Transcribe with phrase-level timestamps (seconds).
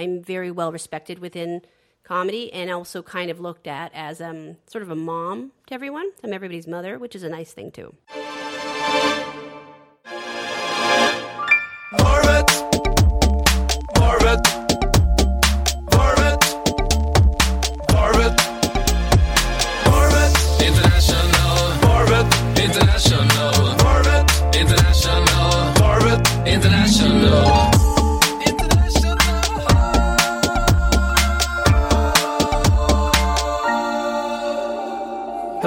[0.00, 1.60] I'm very well respected within
[2.04, 6.10] comedy and also kind of looked at as um, sort of a mom to everyone.
[6.24, 7.94] I'm everybody's mother, which is a nice thing too.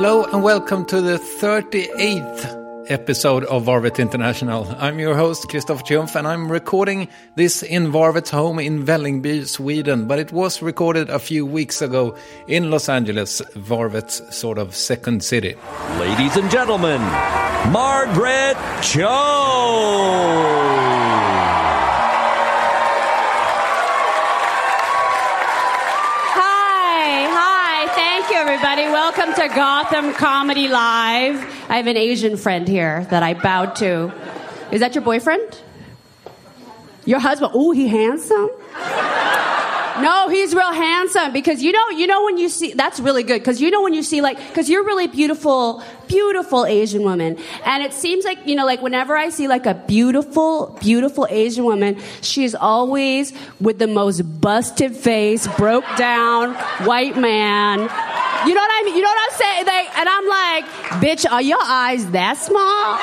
[0.04, 4.68] Hello and welcome to the 38th episode of Värvet International.
[4.78, 10.06] I'm your host Christoph Triumf and I'm recording this in Värvet's home in Vällingby, Sweden,
[10.06, 12.18] but it was recorded a few weeks ago
[12.50, 15.56] in Los Angeles, Värvet's sort of second city.
[15.98, 17.00] Ladies and gentlemen,
[17.72, 19.54] Margaret Cho.
[28.54, 28.84] Everybody.
[28.84, 31.38] Welcome to Gotham Comedy Live.
[31.72, 34.14] I have an Asian friend here that I bowed to.
[34.72, 35.60] Is that your boyfriend?
[37.04, 37.54] Your husband?
[37.56, 38.52] Oh, he handsome.
[40.04, 43.40] No, he's real handsome because you know, you know when you see that's really good
[43.40, 47.84] because you know when you see like because you're really beautiful, beautiful Asian woman, and
[47.84, 52.00] it seems like you know like whenever I see like a beautiful, beautiful Asian woman,
[52.22, 56.54] she's always with the most busted face, broke down
[56.86, 57.90] white man.
[58.46, 58.96] You know what I mean?
[58.96, 59.66] You know what I'm saying?
[59.66, 60.66] They, and I'm like,
[61.02, 63.00] bitch, are your eyes that small?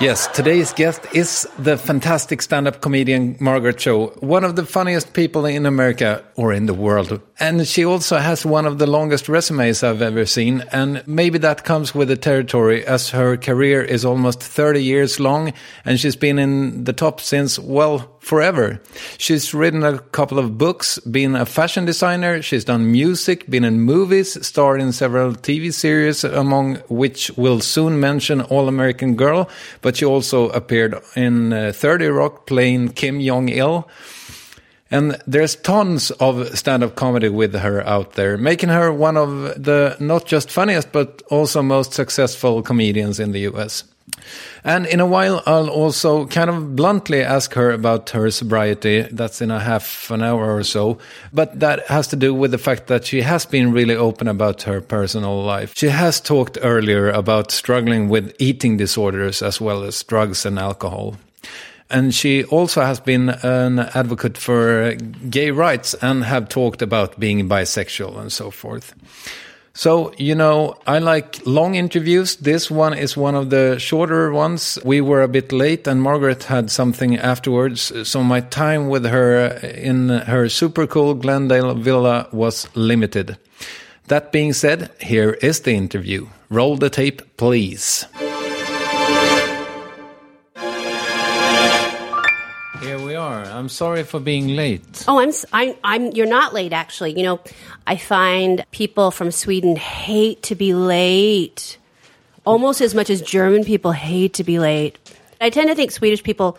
[0.00, 5.44] Yes, today's guest is the fantastic stand-up comedian Margaret Cho, one of the funniest people
[5.44, 7.20] in America or in the world.
[7.40, 11.64] And she also has one of the longest resumes I've ever seen, and maybe that
[11.64, 15.52] comes with the territory as her career is almost 30 years long
[15.84, 18.78] and she's been in the top since well, forever.
[19.16, 23.80] She's written a couple of books, been a fashion designer, she's done music, been in
[23.80, 29.48] movies, starred in several TV series, among which we'll soon mention All American Girl,
[29.80, 33.88] but she also appeared in uh, 30 Rock playing Kim Jong Il.
[34.90, 39.96] And there's tons of stand-up comedy with her out there, making her one of the
[40.00, 43.84] not just funniest, but also most successful comedians in the US.
[44.64, 49.02] And in a while, I'll also kind of bluntly ask her about her sobriety.
[49.02, 50.98] That's in a half an hour or so.
[51.32, 54.62] But that has to do with the fact that she has been really open about
[54.62, 55.72] her personal life.
[55.76, 61.16] She has talked earlier about struggling with eating disorders as well as drugs and alcohol.
[61.90, 64.94] And she also has been an advocate for
[65.30, 68.94] gay rights and have talked about being bisexual and so forth.
[69.78, 72.34] So, you know, I like long interviews.
[72.34, 74.76] This one is one of the shorter ones.
[74.84, 77.92] We were a bit late and Margaret had something afterwards.
[78.02, 83.38] So my time with her in her super cool Glendale villa was limited.
[84.08, 86.26] That being said, here is the interview.
[86.50, 88.04] Roll the tape, please.
[93.28, 93.44] Are.
[93.58, 95.04] I'm sorry for being late.
[95.08, 97.12] Oh, I'm, I'm, I'm, you're not late, actually.
[97.18, 97.40] You know,
[97.86, 101.78] I find people from Sweden hate to be late
[102.44, 104.96] almost as much as German people hate to be late.
[105.40, 106.56] I tend to think Swedish people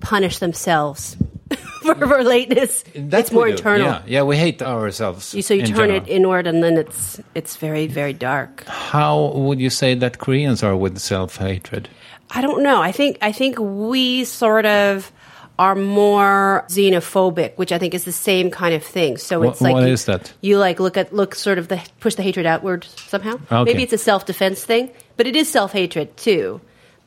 [0.00, 1.16] punish themselves
[1.82, 2.84] for, for lateness.
[2.94, 3.86] it's more internal.
[3.86, 5.34] Yeah, yeah, we hate ourselves.
[5.34, 5.96] You- So you turn general.
[6.02, 8.64] it inward, and then it's it's very very dark.
[8.66, 11.88] How would you say that Koreans are with self hatred?
[12.30, 12.80] I don't know.
[12.82, 15.12] I think I think we sort of
[15.58, 19.16] are more xenophobic, which I think is the same kind of thing.
[19.16, 20.32] So it's like what you, is that?
[20.42, 23.34] You like look at look sort of the push the hatred outward somehow.
[23.50, 23.64] Okay.
[23.64, 26.60] Maybe it's a self defense thing, but it is self hatred too.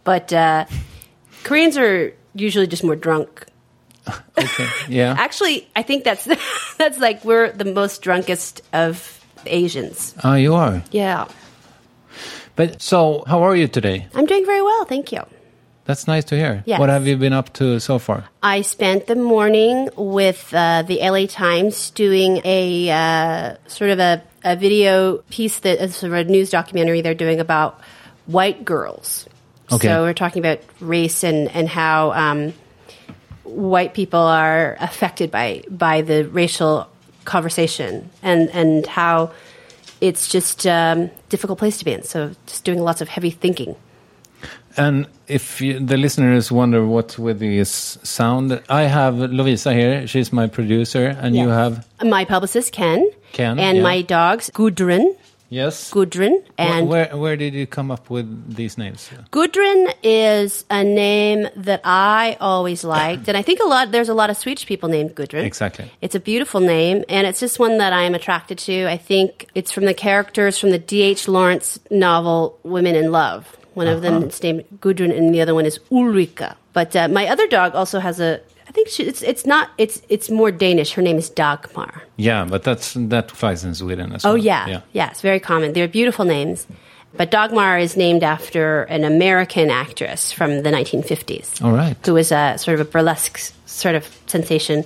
[0.04, 0.66] But uh,
[1.44, 3.46] Koreans are usually just more drunk.
[4.40, 5.16] Okay, yeah.
[5.20, 6.24] Actually, I think that's
[6.78, 10.16] that's like we're the most drunkest of Asians.
[10.24, 10.82] Ah, you are.
[10.92, 11.28] Yeah,
[12.56, 14.08] But so, how are you today?
[14.16, 15.22] I'm doing very well, thank you.
[15.90, 16.62] That's nice to hear.
[16.68, 16.80] Yes.
[16.80, 18.30] What have you been up to so far?
[18.44, 24.22] I spent the morning with uh, the LA Times doing a uh, sort of a,
[24.44, 27.82] a video piece that is sort of a news documentary they're doing about
[28.28, 29.28] white girls
[29.72, 29.88] Okay.
[29.88, 32.54] So we're talking about race and and how um,
[33.44, 36.90] white people are affected by by the racial
[37.26, 39.32] conversation and and how
[40.02, 42.04] it's just um, difficult place to be in.
[42.04, 43.76] So just doing lots of heavy thinking.
[44.80, 50.08] And if you, the listeners wonder what's with this sound, I have Lovisa here.
[50.08, 53.84] She's my producer, and you have My publicist Ken, Ken, and yeah.
[53.84, 55.18] my dogs Gudrun,
[55.50, 55.92] yes.
[55.92, 59.10] Gudrun, and where where did you come up with these names?
[59.32, 63.92] Gudrun is a name that I always liked, and I think a lot.
[63.92, 65.44] There's a lot of Swedish people named Gudrun.
[65.44, 65.92] Exactly.
[66.00, 68.88] It's a beautiful name, and it's just one that I'm attracted to.
[68.88, 71.28] I think it's from the characters from the D.H.
[71.28, 73.59] Lawrence novel Women in Love.
[73.80, 76.50] One of them is named Gudrun, and the other one is Ulrika.
[76.74, 78.40] But uh, my other dog also has a.
[78.68, 80.90] I think she, it's it's not it's it's more Danish.
[80.98, 81.94] Her name is Dagmar.
[82.18, 84.38] Yeah, but that's that flies in Sweden as Oh well.
[84.38, 85.74] yeah, yeah, it's very common.
[85.74, 86.68] They're beautiful names.
[87.18, 91.64] But Dagmar is named after an American actress from the 1950s.
[91.64, 91.96] All right.
[92.06, 93.40] Who was a sort of a burlesque
[93.80, 94.84] sort of sensation.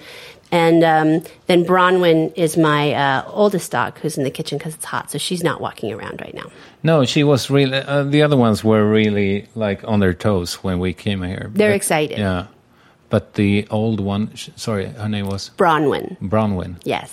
[0.51, 4.85] And um, then Bronwyn is my uh, oldest dog who's in the kitchen because it's
[4.85, 6.45] hot, so she's not walking around right now.
[6.83, 7.77] No, she was really.
[7.77, 11.49] Uh, the other ones were really like on their toes when we came here.
[11.55, 12.19] They're But- excited.
[12.19, 12.45] Yeah,
[13.09, 14.29] but the old one.
[14.55, 16.75] Sorry, her name was Bronwyn, Bronwyn.
[16.83, 17.09] yes.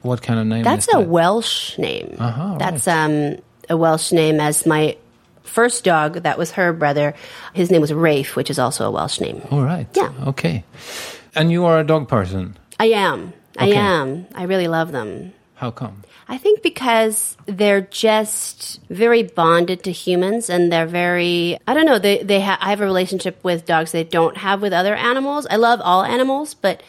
[0.00, 0.62] What kind of name?
[0.62, 1.08] That's a that?
[1.08, 2.16] Welsh name.
[2.18, 3.36] Uh-huh, That's um,
[3.68, 4.40] a Welsh name.
[4.40, 4.96] As my
[5.42, 7.12] first dog, that was her brother.
[7.52, 9.42] His name was Rafe, which is also a Welsh name.
[9.50, 9.88] All right.
[9.94, 10.12] Yeah.
[10.28, 10.64] Okay.
[11.38, 12.56] And you are a dog person.
[12.80, 13.32] I am.
[13.56, 13.76] I Okay.
[13.78, 14.26] am.
[14.34, 15.32] I really love them.
[15.54, 16.02] How come?
[16.28, 21.98] I think because they're just very bonded to humans and they're very I don't know,
[21.98, 25.46] they they ha- I have a relationship with dogs they don't have with other animals.
[25.50, 26.82] I love all animals, but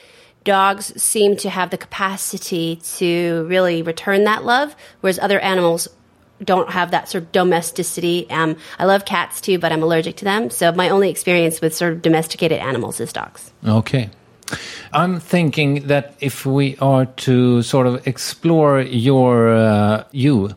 [0.44, 5.88] dogs seem to have the capacity to really return that love whereas other animals
[6.44, 8.26] don't have that sort of domesticity.
[8.30, 10.50] Um, I love cats too, but I'm allergic to them.
[10.50, 13.52] So my only experience with sort of domesticated animals is dogs.
[13.68, 14.10] Okay.
[14.94, 20.56] I'm thinking that if we are to sort of explore your uh, you,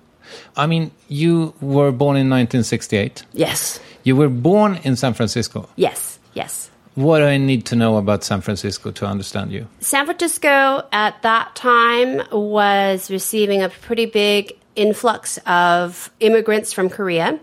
[0.57, 3.25] I mean, you were born in 1968.
[3.33, 3.81] Yes.
[4.05, 5.69] You were born in San Francisco.
[5.77, 6.19] Yes.
[6.35, 6.71] Yes.
[6.95, 9.67] What do I need to know about San Francisco to understand you?
[9.81, 17.39] San Francisco at that time was receiving a pretty big influx of immigrants from Korea.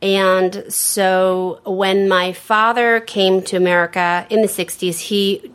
[0.00, 5.50] And so when my father came to America in the 60s, he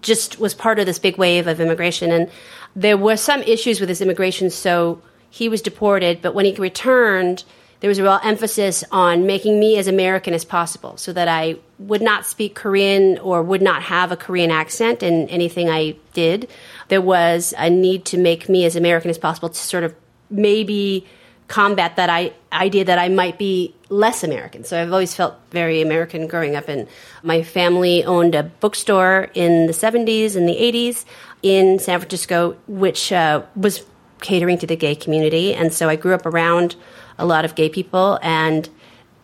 [0.00, 2.10] just was part of this big wave of immigration.
[2.10, 2.30] And
[2.74, 6.22] there were some issues with his immigration, so he was deported.
[6.22, 7.44] But when he returned,
[7.80, 11.56] there was a real emphasis on making me as American as possible so that I
[11.80, 16.48] would not speak Korean or would not have a Korean accent in anything I did.
[16.88, 19.94] There was a need to make me as American as possible to sort of
[20.30, 21.06] maybe
[21.48, 24.64] combat that I, idea that I might be less American.
[24.64, 26.68] So I've always felt very American growing up.
[26.68, 26.88] And
[27.22, 31.04] my family owned a bookstore in the 70s and the 80s
[31.42, 33.84] in San Francisco, which uh, was
[34.20, 35.54] catering to the gay community.
[35.54, 36.74] And so I grew up around
[37.18, 38.68] a lot of gay people and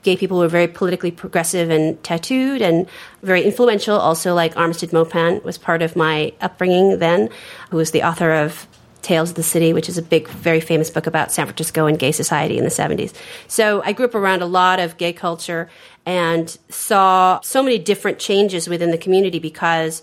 [0.02, 2.86] gay people were very politically progressive and tattooed and
[3.22, 3.96] very influential.
[3.96, 7.30] Also, like Armistead Maupin was part of my upbringing then,
[7.70, 8.68] who was the author of
[9.08, 11.99] Tales of the City, which is a big, very famous book about San Francisco and
[11.99, 13.14] gay society in the 70s.
[13.46, 15.70] So I grew up around a lot of gay culture
[16.05, 20.02] and saw so many different changes within the community because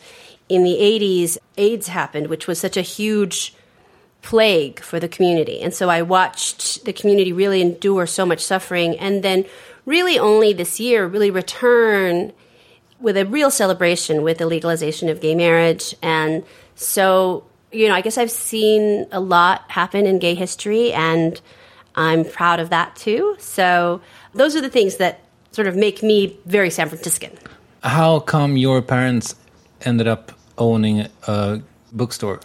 [0.50, 3.54] in the 80s, AIDS happened, which was such a huge
[4.24, 5.62] plague for the community.
[5.62, 9.46] And so I watched the community really endure so much suffering and then
[9.86, 12.34] really only this year really return
[13.00, 15.94] with a real celebration with the legalization of gay marriage.
[16.02, 17.44] And so,
[17.76, 21.40] you know, I guess I've seen a lot happen in gay history and
[21.96, 23.36] I'm proud of that too.
[23.40, 24.02] So
[24.34, 27.38] those are the things that sort of make me very San Franciscan.
[27.84, 29.36] How come your parents
[29.82, 32.40] ended up owning a bookstore?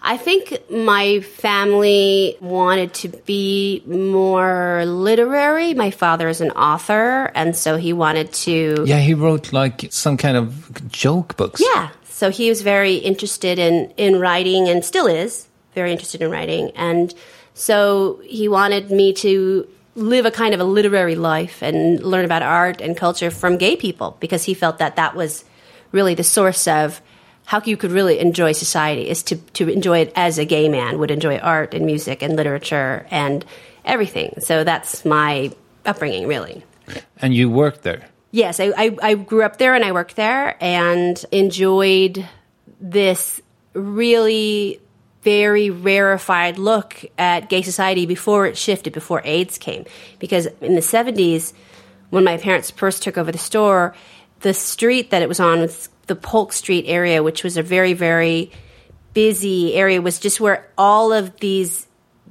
[0.00, 5.74] I think my family wanted to be more literary.
[5.74, 8.84] My father is an author, and so he wanted to.
[8.86, 11.60] Yeah, he wrote like some kind of joke books.
[11.60, 11.90] Yeah.
[12.18, 16.72] So he was very interested in, in writing and still is very interested in writing.
[16.74, 17.14] And
[17.54, 22.42] so he wanted me to live a kind of a literary life and learn about
[22.42, 25.44] art and culture from gay people because he felt that that was
[25.92, 27.00] really the source of
[27.44, 30.98] how you could really enjoy society is to, to enjoy it as a gay man
[30.98, 33.44] would enjoy art and music and literature and
[33.84, 34.34] everything.
[34.40, 35.52] So that's my
[35.86, 36.64] upbringing, really.
[37.22, 38.08] And you worked there.
[38.30, 42.28] Yes, I, I, I grew up there and I worked there and enjoyed
[42.80, 43.40] this
[43.72, 44.80] really
[45.22, 49.84] very rarefied look at gay society before it shifted, before AIDS came.
[50.18, 51.52] Because in the 70s,
[52.10, 53.94] when my parents first took over the store,
[54.40, 57.92] the street that it was on was the Polk Street area, which was a very,
[57.92, 58.50] very
[59.14, 61.86] busy area, was just where all of these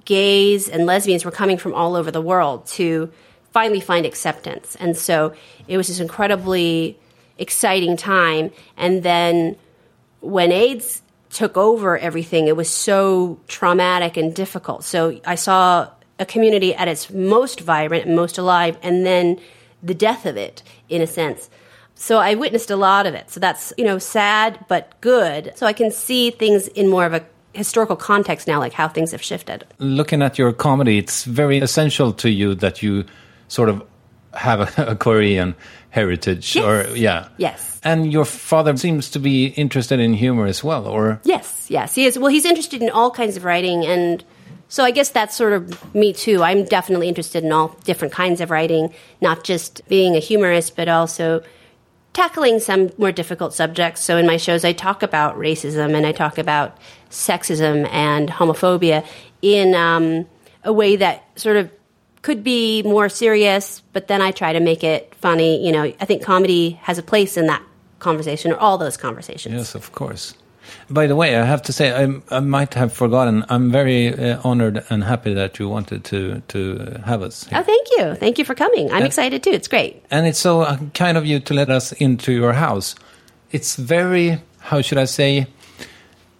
[0.05, 3.11] gays and lesbians were coming from all over the world to
[3.51, 4.75] finally find acceptance.
[4.79, 5.33] And so
[5.67, 6.97] it was this incredibly
[7.37, 8.51] exciting time.
[8.77, 9.55] And then
[10.21, 14.83] when AIDS took over everything, it was so traumatic and difficult.
[14.83, 15.89] So I saw
[16.19, 19.39] a community at its most vibrant and most alive, and then
[19.83, 21.49] the death of it, in a sense.
[21.93, 23.29] So I witnessed a lot of it.
[23.29, 25.53] So that's, you know, sad but good.
[25.55, 27.23] So I can see things in more of a
[27.53, 29.65] historical context now, like how things have shifted.
[29.79, 33.05] Looking at your comedy, it's very essential to you that you
[33.47, 33.83] sort of
[34.33, 35.55] have a, a Korean
[35.89, 36.65] heritage, Yes.
[36.65, 37.79] or yeah, Yes.
[37.83, 42.05] And your father seems to be interested in humor as well, or Yes, yes, he
[42.05, 42.19] is.
[42.19, 44.23] Well, he's interested in all kinds of writing, and
[44.67, 46.43] so I guess that's sort of me too.
[46.43, 50.89] I'm definitely interested in all different kinds of writing, not just being a humorist, but
[50.89, 51.41] also
[52.13, 54.01] tackling some more difficult subjects.
[54.03, 56.77] So in my shows, I talk about racism and I talk about
[57.11, 59.05] sexism and homophobia
[59.41, 60.25] in um,
[60.63, 61.69] a way that sort of
[62.27, 65.65] could be more serious, but then I try to make it funny.
[65.65, 67.63] You know, I think comedy has a place in that
[67.99, 69.55] conversation or all those conversations.
[69.55, 70.33] yes, of course.
[70.89, 73.45] By the way, I have to say I, I might have forgotten.
[73.47, 76.59] I'm very uh, honored and happy that you wanted to to
[77.05, 77.45] have us.
[77.47, 77.59] here.
[77.59, 78.15] Oh, thank you.
[78.15, 78.91] Thank you for coming.
[78.91, 79.53] I'm excited too.
[79.53, 80.03] It's great.
[80.11, 82.95] And it's so uh, kind of you to let us into your house.
[83.51, 85.47] It's very, how should I say,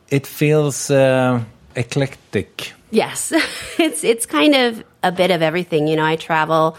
[0.10, 1.40] it feels uh,
[1.76, 2.74] eclectic.
[2.92, 3.32] Yes.
[3.80, 5.88] it's it's kind of a bit of everything.
[5.88, 6.78] You know, I travel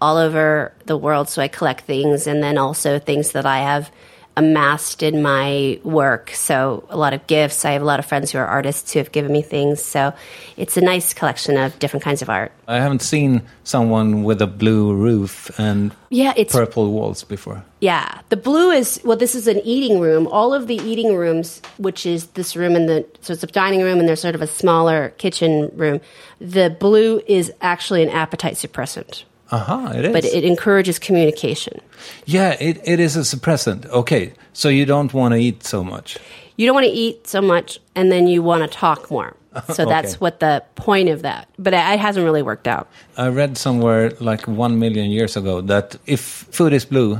[0.00, 3.90] all over the world so I collect things and then also things that I have
[4.38, 6.30] amassed in my work.
[6.30, 7.64] So a lot of gifts.
[7.64, 9.82] I have a lot of friends who are artists who have given me things.
[9.82, 10.14] So
[10.56, 12.52] it's a nice collection of different kinds of art.
[12.68, 17.64] I haven't seen someone with a blue roof and Yeah, it's purple walls before.
[17.80, 19.16] Yeah, the blue is well.
[19.16, 20.28] This is an eating room.
[20.28, 23.82] All of the eating rooms, which is this room and the so it's a dining
[23.82, 26.00] room and there's sort of a smaller kitchen room.
[26.40, 30.12] The blue is actually an appetite suppressant, Aha, it is.
[30.12, 31.80] but it encourages communication.
[32.26, 33.86] yeah, it, it is a suppressant.
[33.90, 36.18] Okay, so you don't want to eat so much.
[36.56, 39.34] You don't want to eat so much, and then you want to talk more.
[39.74, 41.48] So that's what the point of that.
[41.58, 42.86] But it it hasn't really worked out.
[43.16, 46.20] I read somewhere like one million years ago that if
[46.52, 47.18] food is blue,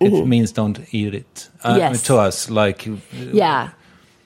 [0.00, 1.48] it means don't eat it.
[1.64, 1.78] Uh, Mm-hmm.
[1.78, 2.02] Yes.
[2.02, 2.86] To us, like
[3.32, 3.68] Yeah,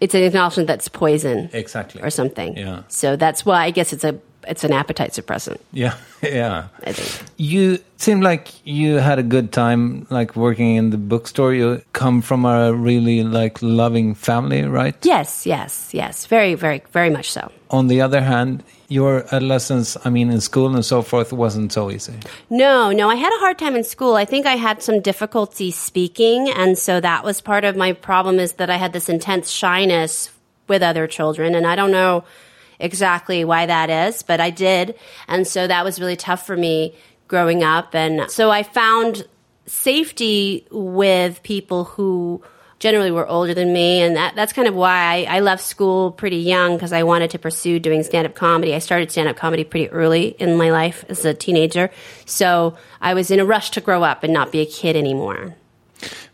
[0.01, 2.57] it's an acknowledgement that's poison exactly or something.
[2.57, 2.83] Yeah.
[2.89, 4.15] So that's why I guess it's a
[4.47, 5.59] it's an appetite suppressant.
[5.73, 6.69] Yeah, yeah.
[6.85, 7.31] I think.
[7.37, 11.55] You seem like you had a good time, like working in the bookstore.
[11.55, 14.95] You come from a really like loving family, right?
[15.03, 16.27] Yes, yes, yes.
[16.27, 17.51] Very, very, very much so.
[17.71, 21.91] On the other hand, your adolescence, I mean, in school and so forth, wasn't so
[21.91, 22.15] easy.
[22.49, 24.15] No, no, I had a hard time in school.
[24.15, 28.39] I think I had some difficulty speaking, and so that was part of my problem
[28.39, 30.31] is that I had this intense shyness
[30.69, 32.25] with other children, and I don't know
[32.79, 34.97] exactly why that is, but I did.
[35.29, 36.95] And so that was really tough for me
[37.29, 37.95] growing up.
[37.95, 39.27] And so I found
[39.67, 42.43] safety with people who
[42.79, 44.03] generally were older than me.
[44.03, 47.31] And that, that's kind of why I, I left school pretty young because I wanted
[47.31, 48.75] to pursue doing stand up comedy.
[48.75, 51.91] I started stand up comedy pretty early in my life as a teenager.
[52.27, 55.57] So I was in a rush to grow up and not be a kid anymore.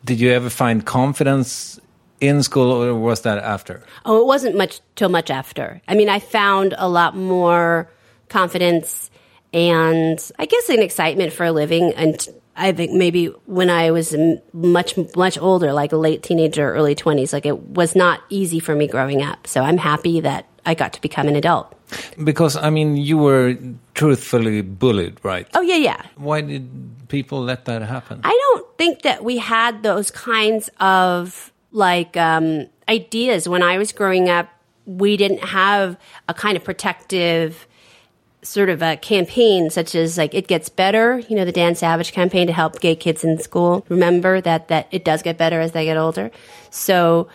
[0.04, 1.78] Did you ever find confidence
[2.22, 3.82] in school, or was that after?
[4.06, 5.82] Oh, it wasn't much till much after.
[5.88, 7.90] I mean, I found a lot more
[8.28, 9.10] confidence
[9.52, 11.92] and I guess an excitement for a living.
[11.94, 12.26] And
[12.56, 14.16] I think maybe when I was
[14.52, 18.74] much, much older, like a late teenager, early 20s, like it was not easy for
[18.74, 19.46] me growing up.
[19.46, 21.74] So I'm happy that I got to become an adult.
[22.22, 23.58] Because I mean, you were
[23.94, 25.46] truthfully bullied, right?
[25.52, 26.02] Oh, yeah, yeah.
[26.16, 28.20] Why did people let that happen?
[28.24, 33.48] I don't think that we had those kinds of like um, ideas.
[33.48, 34.48] When I was growing up.
[34.84, 35.96] We didn't have
[36.28, 37.68] a kind of protective
[38.42, 42.12] sort of a campaign such as like it gets better you know the dan savage
[42.12, 43.86] campaign to help gay kids in school.
[43.88, 46.30] Remember that that it does get better as they get older.
[46.70, 47.28] So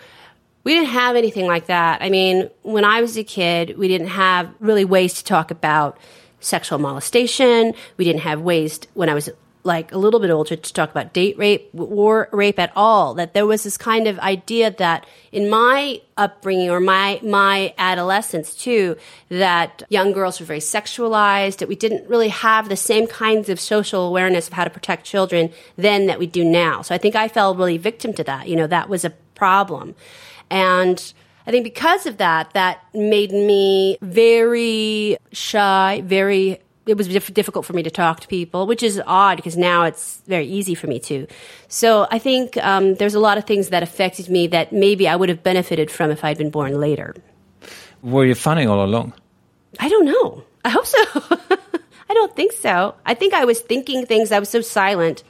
[0.64, 2.02] we didn't have anything like that.
[2.02, 5.98] I mean when i was a kid we didn't have really ways to talk about
[6.40, 7.72] sexual molestation.
[7.96, 9.30] We didn't have ways to, when i was
[9.68, 13.34] like a little bit older to talk about date rape or rape at all that
[13.34, 18.96] there was this kind of idea that in my upbringing or my my adolescence too
[19.28, 23.60] that young girls were very sexualized that we didn't really have the same kinds of
[23.60, 26.82] social awareness of how to protect children then that we do now.
[26.82, 28.48] So i think i fell really victim to that.
[28.48, 29.94] You know that was a problem.
[30.50, 31.12] And
[31.48, 37.66] I think because of that, that made me very shy, very it was diff- difficult
[37.66, 40.86] for me to talk to people, which is odd because now it's very easy for
[40.86, 41.26] me to.
[41.68, 45.16] So I think um, there's a lot of things that affected me that maybe I
[45.16, 47.14] would have benefited from if I'd been born later.
[48.02, 49.12] Were you funny all along?
[49.78, 50.44] I don't know.
[50.64, 50.98] I hope so.
[52.10, 52.94] I don't think so.
[53.04, 54.32] I think I was thinking things.
[54.32, 55.22] I was so silent,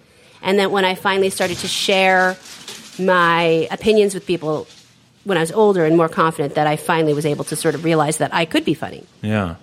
[0.43, 2.37] and then when I finally started to share
[2.99, 4.67] my opinions with people
[5.25, 7.85] when I was older and more confident, that I finally was able to sort of
[7.85, 9.05] realize that I could be funny.
[9.23, 9.57] Yeah.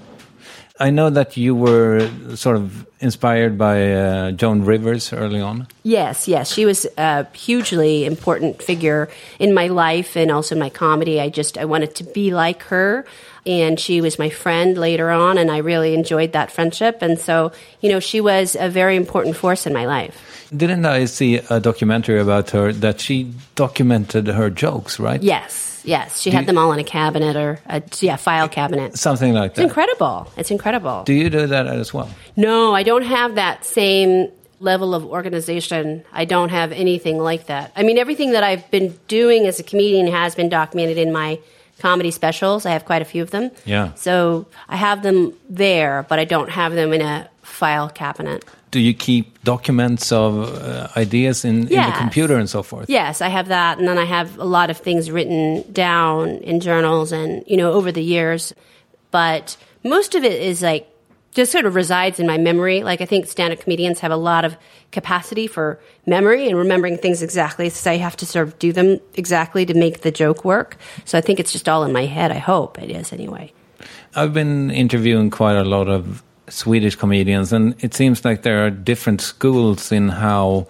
[0.77, 5.67] I know that you were sort of inspired by uh, Joan Rivers early on.
[5.83, 6.51] Yes, yes.
[6.51, 9.07] She was a hugely important figure
[9.39, 11.21] in my life and also in my comedy.
[11.21, 13.05] I just I wanted to be like her
[13.45, 17.53] and she was my friend later on and I really enjoyed that friendship and so,
[17.79, 20.49] you know, she was a very important force in my life.
[20.55, 25.23] Didn't I see a documentary about her that she documented her jokes, right?
[25.23, 25.64] Yes.
[25.85, 28.97] Yes, she Do had you- them all in a cabinet or a yeah, file cabinet.
[28.97, 29.47] Something like that.
[29.51, 29.63] It's that.
[29.63, 30.31] incredible.
[30.37, 31.03] It's incredible.
[31.05, 32.09] Do you do that as well?
[32.35, 36.03] No, I don't have that same level of organization.
[36.13, 37.71] I don't have anything like that.
[37.75, 41.39] I mean, everything that I've been doing as a comedian has been documented in my
[41.79, 42.65] comedy specials.
[42.65, 43.51] I have quite a few of them.
[43.65, 43.93] Yeah.
[43.95, 48.45] So I have them there, but I don't have them in a file cabinet.
[48.75, 52.89] Do you keep documents of uh, ideas in, in the computer and so forth?
[52.89, 56.59] Yes, I have that, and then I have a lot of things written down in
[56.59, 58.53] journals, and you know, over the years.
[59.11, 60.89] But most of it is like
[61.31, 62.83] just sort of resides in my memory.
[62.83, 64.57] Like I think stand-up comedians have a lot of
[64.91, 67.69] capacity for memory and remembering things exactly.
[67.69, 70.75] So I have to sort of do them exactly to make the joke work.
[71.05, 72.29] So I think it's just all in my head.
[72.29, 73.53] I hope it is anyway.
[74.15, 78.69] I've been interviewing quite a lot of Swedish comedians, and it seems like there are
[78.69, 80.67] different schools in how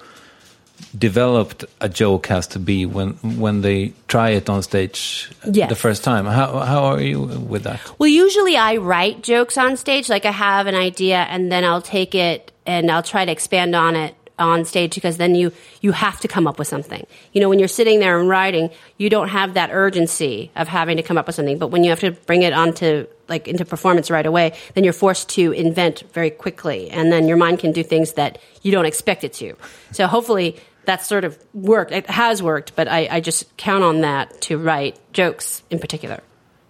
[0.98, 5.70] developed a joke has to be when when they try it on stage Yes.
[5.70, 6.26] the first time.
[6.26, 7.80] How how are you with that?
[8.00, 10.10] Well, usually I write jokes on stage.
[10.10, 13.76] Like I have an idea and then I'll take it and I'll try to expand
[13.76, 15.52] on it on stage because then you
[15.82, 17.06] you have to come up with something.
[17.34, 20.98] You know, when you're sitting there and writing, you don't have that urgency of having
[20.98, 21.58] to come up with something.
[21.58, 24.94] But when you have to bring it onto like into performance right away, then you're
[24.94, 28.86] forced to invent very quickly, and then your mind can do things that you don't
[28.86, 29.56] expect it to.
[29.92, 30.58] So hopefully.
[30.86, 31.92] That's sort of worked.
[31.92, 36.22] It has worked, but I, I just count on that to write jokes in particular.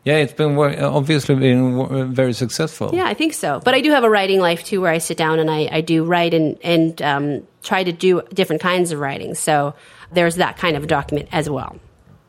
[0.06, 2.91] Yeah, it's been obviously been very successful.
[2.94, 3.60] Yeah, I think so.
[3.60, 5.82] But I do have a writing life too, where I sit down and I, I
[5.82, 9.36] do write and and um, try to do different kinds of writing.
[9.36, 9.74] So
[10.13, 11.76] there's that kind of document as well.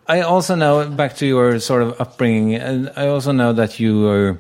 [0.09, 4.03] I also know back to your sort of upbringing, and I also know that you
[4.03, 4.38] were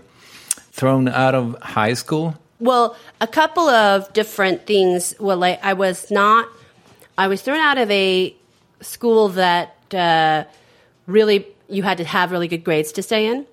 [0.70, 2.34] thrown out of high school.
[2.60, 5.14] Well, a couple of different things.
[5.18, 6.48] Well, I, I was not.
[7.18, 8.34] I was thrown out of a
[8.80, 10.44] school that uh,
[11.06, 13.46] really you had to have really good grades to stay in.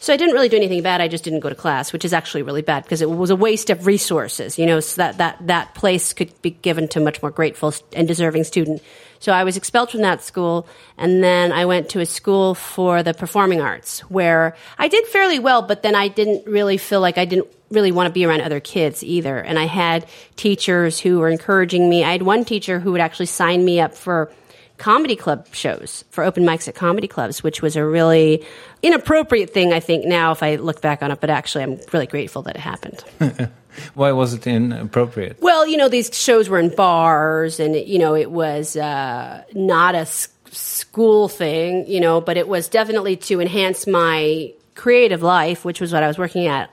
[0.00, 1.00] So I didn't really do anything bad.
[1.00, 3.36] I just didn't go to class, which is actually really bad because it was a
[3.36, 4.58] waste of resources.
[4.58, 8.06] You know, so that that that place could be given to much more grateful and
[8.06, 8.82] deserving student.
[9.20, 13.02] So I was expelled from that school, and then I went to a school for
[13.02, 17.18] the performing arts where I did fairly well, but then I didn't really feel like
[17.18, 19.38] I didn't really want to be around other kids either.
[19.38, 22.04] And I had teachers who were encouraging me.
[22.04, 24.32] I had one teacher who would actually sign me up for
[24.78, 28.44] comedy club shows for open mics at comedy clubs, which was a really
[28.82, 32.06] inappropriate thing, I think, now if I look back on it, but actually I'm really
[32.06, 33.04] grateful that it happened.
[33.94, 35.38] Why was it inappropriate?
[35.40, 39.94] well, you know, these shows were in bars and, you know, it was uh, not
[39.94, 45.64] a s- school thing, you know, but it was definitely to enhance my creative life,
[45.64, 46.70] which was what I was working at.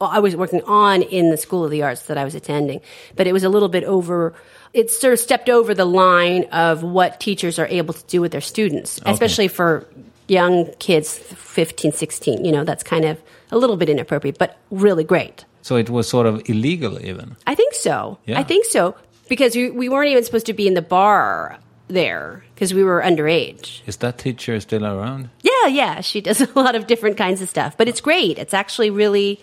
[0.00, 2.80] I was working on in the School of the Arts that I was attending,
[3.16, 4.32] but it was a little bit over.
[4.72, 8.30] It sort of stepped over the line of what teachers are able to do with
[8.30, 9.88] their students, especially for
[10.28, 12.44] young kids, 15, 16.
[12.44, 13.20] You know, that's kind of
[13.50, 15.44] a little bit inappropriate, but really great.
[15.62, 17.36] So it was sort of illegal, even.
[17.46, 18.18] I think so.
[18.26, 18.38] Yeah.
[18.38, 18.94] I think so
[19.28, 23.00] because we, we weren't even supposed to be in the bar there because we were
[23.02, 23.80] underage.
[23.86, 25.30] Is that teacher still around?
[25.42, 28.38] Yeah, yeah, she does a lot of different kinds of stuff, but it's great.
[28.38, 29.40] It's actually really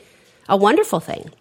[0.49, 1.31] a wonderful thing.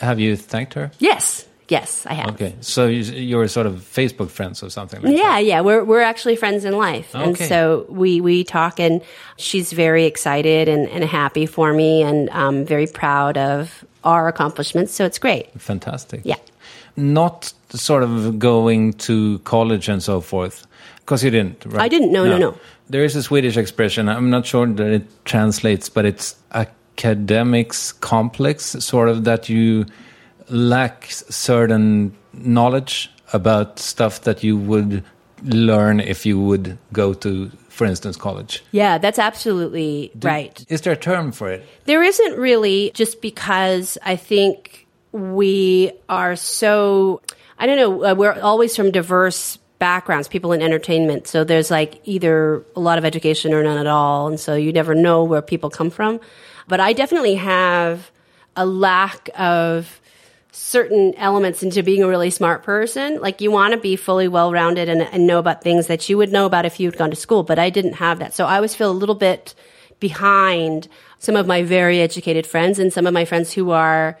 [0.00, 0.92] Have you thanked her?
[0.98, 2.28] Yes, yes, I have.
[2.34, 6.02] Okay, so you- you're sort of Facebook friends or something like Yeah, yeah, we're we're
[6.02, 9.00] actually friends in life, and so we we talk, and
[9.36, 14.92] she's very excited and, and happy for me, and um, very proud of our accomplishments.
[14.94, 15.46] So it's great.
[15.60, 16.20] Fantastic.
[16.24, 16.36] Yeah.
[16.96, 20.66] Not sort of going to college and so forth,
[21.00, 21.82] because you didn't, right?
[21.84, 22.54] I didn't, no, no, no.
[22.90, 28.64] There is a Swedish expression, I'm not sure that it translates, but it's academics complex,
[28.80, 29.84] sort of that you
[30.50, 35.04] lack certain knowledge about stuff that you would
[35.42, 38.64] learn if you would go to, for instance, college.
[38.72, 40.64] Yeah, that's absolutely right.
[40.68, 41.64] Is there a term for it?
[41.84, 47.22] There isn't really, just because I think we are so
[47.58, 48.04] I don't know.
[48.04, 51.26] Uh, we're always from diverse backgrounds, people in entertainment.
[51.26, 54.72] So there's like either a lot of education or none at all, and so you
[54.72, 56.20] never know where people come from.
[56.68, 58.10] But I definitely have
[58.56, 60.00] a lack of
[60.58, 63.20] certain elements into being a really smart person.
[63.20, 66.18] Like you want to be fully well rounded and, and know about things that you
[66.18, 68.34] would know about if you'd gone to school, but I didn't have that.
[68.34, 69.54] So I always feel a little bit
[70.00, 74.18] behind some of my very educated friends and some of my friends who are,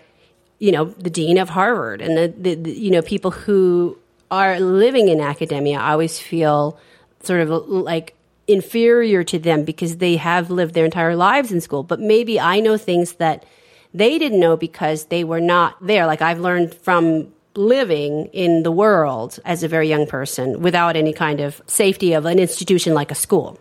[0.58, 3.98] you know, the dean of Harvard and the, the, the you know, people who
[4.30, 5.78] are living in academia.
[5.78, 6.78] I always feel
[7.22, 8.14] sort of like
[8.46, 11.82] inferior to them because they have lived their entire lives in school.
[11.82, 13.44] But maybe I know things that
[13.94, 16.06] they didn't know because they were not there.
[16.06, 21.12] Like I've learned from living in the world as a very young person without any
[21.12, 23.58] kind of safety of an institution like a school.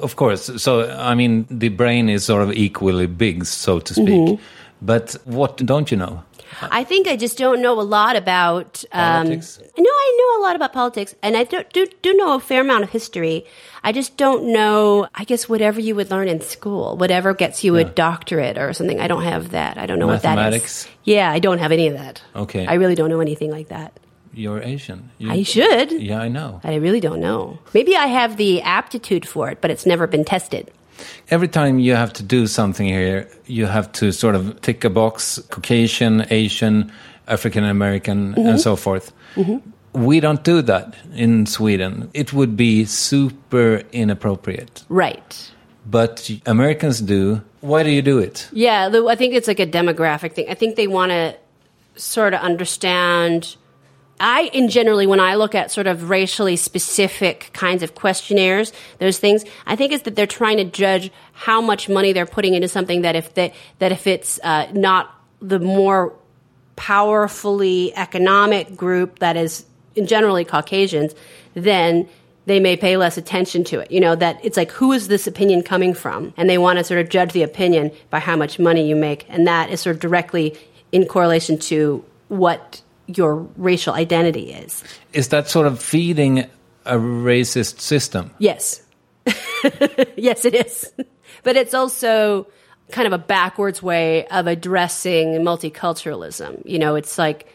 [0.00, 0.62] Of course.
[0.62, 4.08] So, I mean, the brain is sort of equally big, so to speak.
[4.08, 4.42] Mm-hmm.
[4.82, 6.22] But what don't you know?
[6.62, 9.60] I think I just don't know a lot about um, Politics?
[9.78, 12.60] No, I know a lot about politics, and I do, do do know a fair
[12.62, 13.46] amount of history.
[13.82, 15.08] I just don't know.
[15.14, 19.00] I guess whatever you would learn in school, whatever gets you a doctorate or something.
[19.00, 19.78] I don't have that.
[19.78, 20.36] I don't know what that is.
[20.36, 20.88] Mathematics?
[21.04, 22.20] Yeah, I don't have any of that.
[22.36, 22.66] Okay.
[22.66, 23.92] I really don't know anything like that.
[24.32, 25.10] You're Asian.
[25.18, 25.90] You- I should.
[25.92, 26.60] Yeah, I know.
[26.62, 27.58] I really don't know.
[27.74, 30.70] Maybe I have the aptitude for it, but it's never been tested.
[31.30, 34.90] Every time you have to do something here, you have to sort of tick a
[34.90, 36.92] box Caucasian, Asian,
[37.28, 38.48] African American, Mm-hmm.
[38.48, 39.12] and so forth.
[39.92, 42.10] We don't do that in Sweden.
[42.14, 44.84] It would be super inappropriate.
[44.88, 45.50] Right.
[45.84, 47.40] But Americans do.
[47.60, 48.48] Why do you do it?
[48.52, 50.46] Yeah, I think it's like a demographic thing.
[50.48, 51.34] I think they want to
[51.96, 53.56] sort of understand.
[54.20, 59.18] I, in generally, when I look at sort of racially specific kinds of questionnaires, those
[59.18, 62.68] things, I think it's that they're trying to judge how much money they're putting into
[62.68, 66.14] something that if they, that if it's uh, not the more
[66.76, 69.64] powerfully economic group that is
[69.96, 71.14] in generally Caucasians,
[71.54, 72.08] then
[72.46, 73.90] they may pay less attention to it.
[73.90, 76.34] You know, that it's like, who is this opinion coming from?
[76.36, 79.26] And they want to sort of judge the opinion by how much money you make.
[79.28, 80.56] And that is sort of directly
[80.92, 82.82] in correlation to what
[83.16, 84.84] your racial identity is.
[85.12, 86.40] Is that sort of feeding
[86.84, 88.30] a racist system?
[88.38, 88.82] Yes.
[90.16, 90.92] yes, it is.
[91.42, 92.46] but it's also
[92.90, 96.62] kind of a backwards way of addressing multiculturalism.
[96.64, 97.46] You know, it's like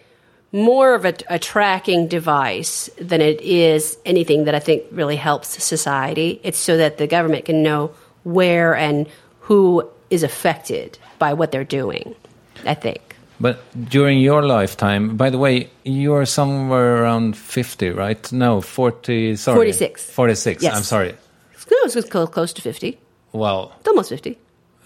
[0.52, 5.62] more of a, a tracking device than it is anything that I think really helps
[5.64, 6.40] society.
[6.44, 9.08] It's so that the government can know where and
[9.42, 12.16] who is affected by what they're doing,
[12.66, 13.02] I think.
[13.40, 18.32] But during your lifetime, by the way, you're somewhere around 50, right?
[18.32, 19.56] No, 40, sorry.
[19.56, 20.12] 46.
[20.12, 20.76] 46, Yes.
[20.76, 21.10] I'm sorry.
[21.10, 22.98] It was close, close to 50.
[23.34, 24.38] Well, It's almost 50.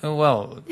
[0.03, 0.63] Uh, well.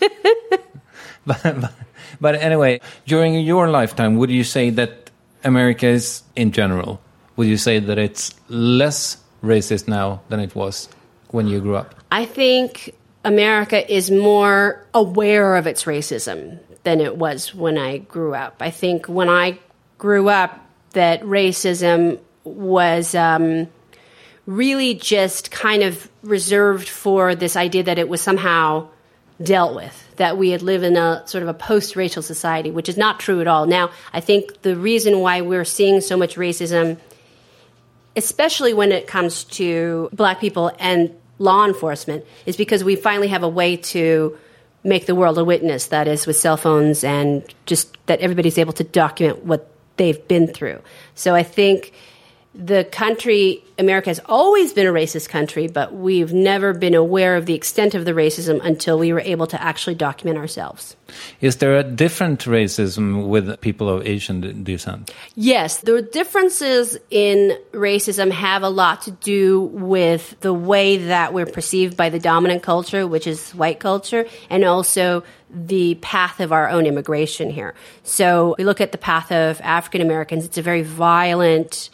[1.26, 1.72] but, but,
[2.20, 5.10] but anyway, during your lifetime, would you say that
[5.44, 7.00] America is, in general,
[7.36, 10.88] would you say that it's less racist now than it was
[11.28, 11.94] when you grew up?
[12.12, 18.34] I think America is more aware of its racism than it was when I grew
[18.34, 18.56] up.
[18.60, 19.58] I think when I
[19.98, 20.60] grew up,
[20.92, 23.68] that racism was um,
[24.46, 28.88] really just kind of reserved for this idea that it was somehow
[29.42, 32.88] dealt with, that we had lived in a sort of a post racial society, which
[32.88, 33.66] is not true at all.
[33.66, 36.98] Now, I think the reason why we're seeing so much racism
[38.16, 43.42] especially when it comes to black people and law enforcement, is because we finally have
[43.42, 44.38] a way to
[44.84, 45.86] make the world a witness.
[45.86, 50.46] That is with cell phones and just that everybody's able to document what they've been
[50.46, 50.80] through.
[51.14, 51.92] So I think
[52.54, 57.46] the country, America, has always been a racist country, but we've never been aware of
[57.46, 60.96] the extent of the racism until we were able to actually document ourselves.
[61.40, 65.12] Is there a different racism with people of Asian descent?
[65.34, 71.46] Yes, the differences in racism have a lot to do with the way that we're
[71.46, 76.68] perceived by the dominant culture, which is white culture, and also the path of our
[76.68, 77.74] own immigration here.
[78.04, 81.90] So we look at the path of African Americans, it's a very violent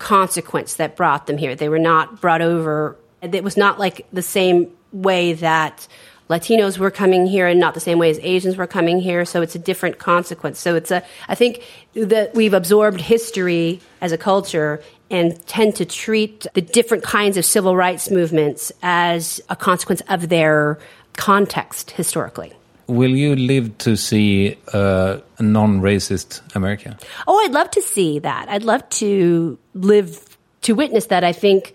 [0.00, 1.54] consequence that brought them here.
[1.54, 5.86] They were not brought over, it was not like the same way that
[6.28, 9.24] Latinos were coming here and not the same way as Asians were coming here.
[9.24, 10.58] So it's a different consequence.
[10.58, 11.62] So it's a, I think
[11.94, 17.44] that we've absorbed history as a culture and tend to treat the different kinds of
[17.44, 20.78] civil rights movements as a consequence of their
[21.16, 22.54] context historically.
[22.90, 26.98] Will you live to see uh, a non-racist America?
[27.28, 28.48] Oh, I'd love to see that.
[28.48, 31.22] I'd love to live to witness that.
[31.22, 31.74] I think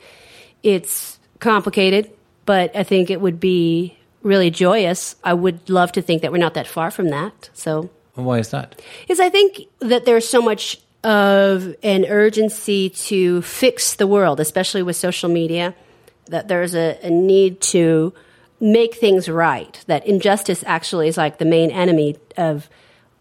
[0.62, 2.12] it's complicated,
[2.46, 5.16] but I think it would be really joyous.
[5.24, 7.50] I would love to think that we're not that far from that.
[7.54, 8.82] So Why is that?
[9.08, 14.84] is I think that there's so much of an urgency to fix the world, especially
[14.84, 15.76] with social media,
[16.26, 18.14] that there's a, a need to
[18.60, 22.70] make things right, that injustice actually is like the main enemy of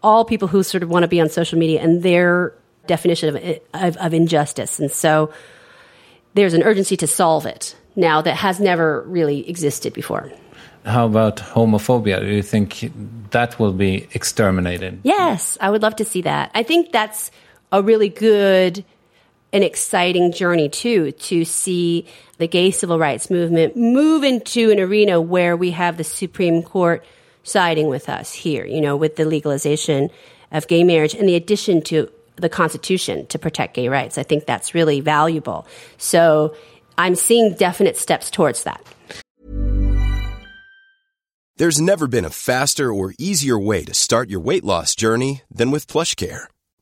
[0.01, 2.53] all people who sort of want to be on social media and their
[2.87, 4.79] definition of, of, of injustice.
[4.79, 5.33] And so
[6.35, 10.31] there's an urgency to solve it now that has never really existed before.
[10.85, 12.19] How about homophobia?
[12.19, 12.91] Do you think
[13.31, 14.99] that will be exterminated?
[15.03, 16.51] Yes, I would love to see that.
[16.53, 17.31] I think that's
[17.71, 18.85] a really good
[19.53, 22.05] and exciting journey too to see
[22.37, 27.05] the gay civil rights movement move into an arena where we have the Supreme Court
[27.43, 30.09] siding with us here, you know, with the legalization
[30.51, 34.17] of gay marriage and the addition to the Constitution to protect gay rights.
[34.17, 35.65] I think that's really valuable.
[35.97, 36.55] So
[36.97, 38.81] I'm seeing definite steps towards that.
[41.57, 45.71] There's never been a faster or easier way to start your weight loss journey than
[45.71, 46.47] with PlushCare.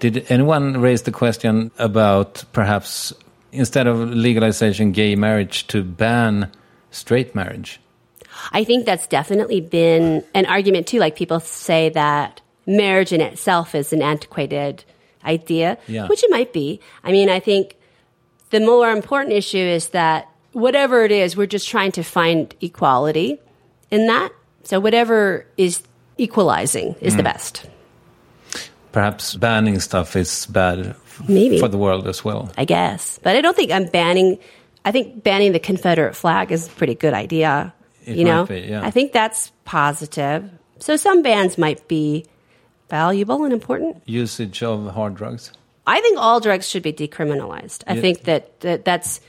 [0.00, 3.12] Did anyone raise the question about perhaps
[3.52, 6.50] instead of legalization gay marriage to ban
[6.90, 7.80] straight marriage?
[8.52, 10.98] I think that's definitely been an argument too.
[10.98, 14.84] Like people say that marriage in itself is an antiquated
[15.24, 16.06] idea, Yeah.
[16.08, 16.80] which it might be.
[17.02, 17.76] I mean, I think
[18.50, 23.38] the more important issue is that whatever it is, we're just trying to find equality
[23.90, 24.32] in that.
[24.64, 25.82] So whatever is
[26.18, 27.24] equalizing is the hmm.
[27.24, 27.66] best.
[28.94, 30.94] Perhaps banning stuff is bad
[31.28, 31.58] Maybe.
[31.58, 32.52] for the world as well.
[32.56, 33.18] I guess.
[33.24, 34.38] But I don't think I'm banning.
[34.84, 37.74] I think banning the Confederate flag is a pretty good idea.
[38.04, 38.86] It you know, might be, yeah.
[38.86, 40.48] I think that's positive.
[40.78, 42.24] So some bans might be
[42.88, 44.00] valuable and important.
[44.06, 45.50] Usage of hard drugs.
[45.88, 47.82] I think all drugs should be decriminalized.
[47.88, 48.00] I Yeah.
[48.00, 49.20] think that, that that's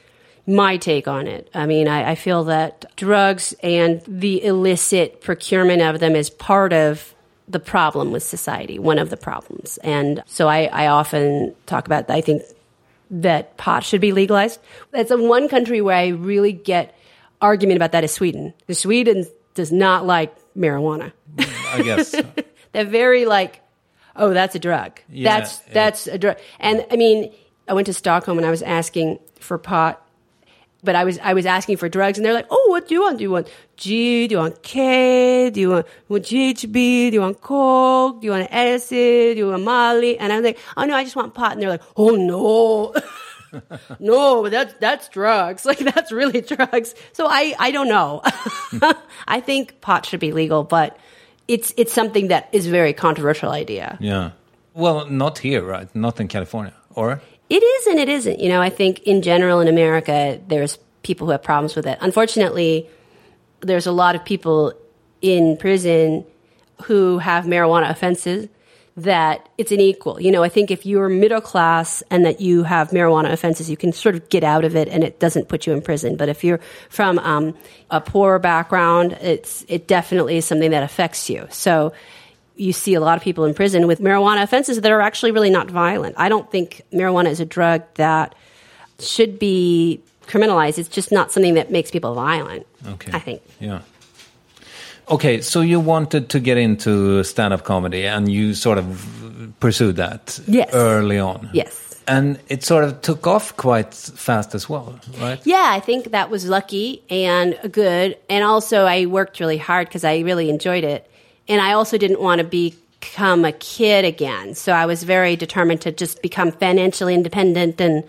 [0.46, 1.50] my take on it.
[1.56, 6.72] I mean, I, I feel that drugs and the illicit procurement of them is part
[6.72, 7.15] of
[7.48, 9.78] the problem with society, one of the problems.
[9.84, 12.42] And so I, I often talk about, I think
[13.12, 14.60] that pot should be legalized.
[14.92, 16.96] That's the one country where I really get
[17.42, 18.54] argument about that is Sweden.
[18.68, 21.12] The Sweden does not like marijuana.
[21.38, 22.16] I guess.
[22.72, 23.62] They're very like,
[24.16, 25.00] oh, that's a drug.
[25.10, 26.38] Yeah, that's it- that's a drug.
[26.60, 27.32] And I mean,
[27.68, 30.05] I went to Stockholm and I was asking for pot,
[30.86, 33.02] but I was I was asking for drugs, and they're like, oh, what do you
[33.02, 33.18] want?
[33.18, 34.28] Do you want G?
[34.28, 35.50] Do you want K?
[35.50, 36.74] Do you want, want GHB?
[36.74, 38.22] Do you want coke?
[38.22, 39.36] Do you want acid?
[39.36, 40.18] Do you want Molly?
[40.18, 41.54] And I was like, oh no, I just want pot.
[41.54, 42.94] And they're like, oh no.
[44.00, 45.66] no, but that's that's drugs.
[45.70, 46.96] Like that's really drugs.
[47.14, 48.22] So I I don't know.
[49.28, 50.98] I think pot should be legal, but
[51.48, 53.98] it's it's something that is a very controversial idea.
[54.00, 54.32] yeah.
[54.74, 55.88] Well, not here, right?
[55.96, 56.74] Not in California.
[56.96, 57.22] Or?
[57.50, 58.40] It is and it isn't.
[58.40, 61.98] You know, I think in general in America, there's people who have problems with it.
[62.02, 62.90] Unfortunately,
[63.62, 64.74] there's a lot of people
[65.22, 66.26] in prison
[66.84, 68.50] who have marijuana offenses
[68.98, 70.22] that it's unequal.
[70.22, 73.76] You know, I think if you're middle class and that you have marijuana offenses, you
[73.76, 76.16] can sort of get out of it and it doesn't put you in prison.
[76.16, 77.58] But if you're from um,
[77.92, 81.46] a poor background, it's it definitely is something that affects you.
[81.50, 81.92] So
[82.58, 85.50] you see a lot of people in prison with marijuana offenses that are actually really
[85.50, 86.16] not violent.
[86.18, 88.36] I don't think marijuana is a drug that
[89.00, 90.78] should be criminalized.
[90.78, 92.66] It's just not something that makes people violent.
[92.88, 93.12] Okay.
[93.14, 93.42] I think.
[93.60, 93.82] Yeah.
[95.10, 99.98] Okay, so you wanted to get into stand up comedy and you sort of pursued
[99.98, 100.72] that Yes.
[100.74, 101.50] early on.
[101.54, 101.82] Yes.
[102.08, 105.40] And it sort of took off quite fast as well, right?
[105.44, 108.18] Yeah, I think that was lucky and good.
[108.30, 111.10] And also, I worked really hard because I really enjoyed it.
[111.48, 114.56] And I also didn't want to become a kid again.
[114.56, 118.04] So I was very determined to just become financially independent and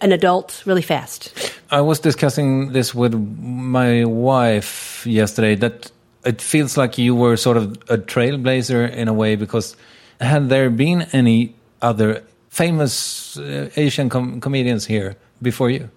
[0.00, 1.52] an adult really fast.
[1.70, 5.90] I was discussing this with my wife yesterday that
[6.24, 9.76] it feels like you were sort of a trailblazer in a way because
[10.20, 15.88] had there been any other famous uh, Asian com- comedians here before you?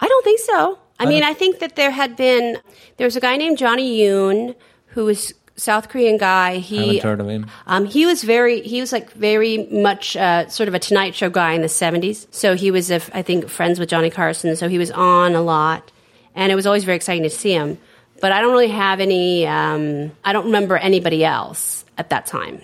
[0.00, 0.78] I don't think so.
[0.98, 2.58] I I mean, I think that there had been
[2.96, 4.54] there was a guy named Johnny Yune
[4.88, 6.56] who was South Korean guy.
[6.58, 7.46] He Haven't heard of him.
[7.66, 11.30] Um, he was very, he was like very much uh, sort of a Tonight Show
[11.30, 12.26] guy in the 70s.
[12.30, 14.56] So he was, uh, I think, friends with Johnny Carson.
[14.56, 15.90] So he was on a lot.
[16.34, 17.78] And it was always very exciting to see him.
[18.20, 22.60] But I don't really have any, um, I don't remember anybody else at that time.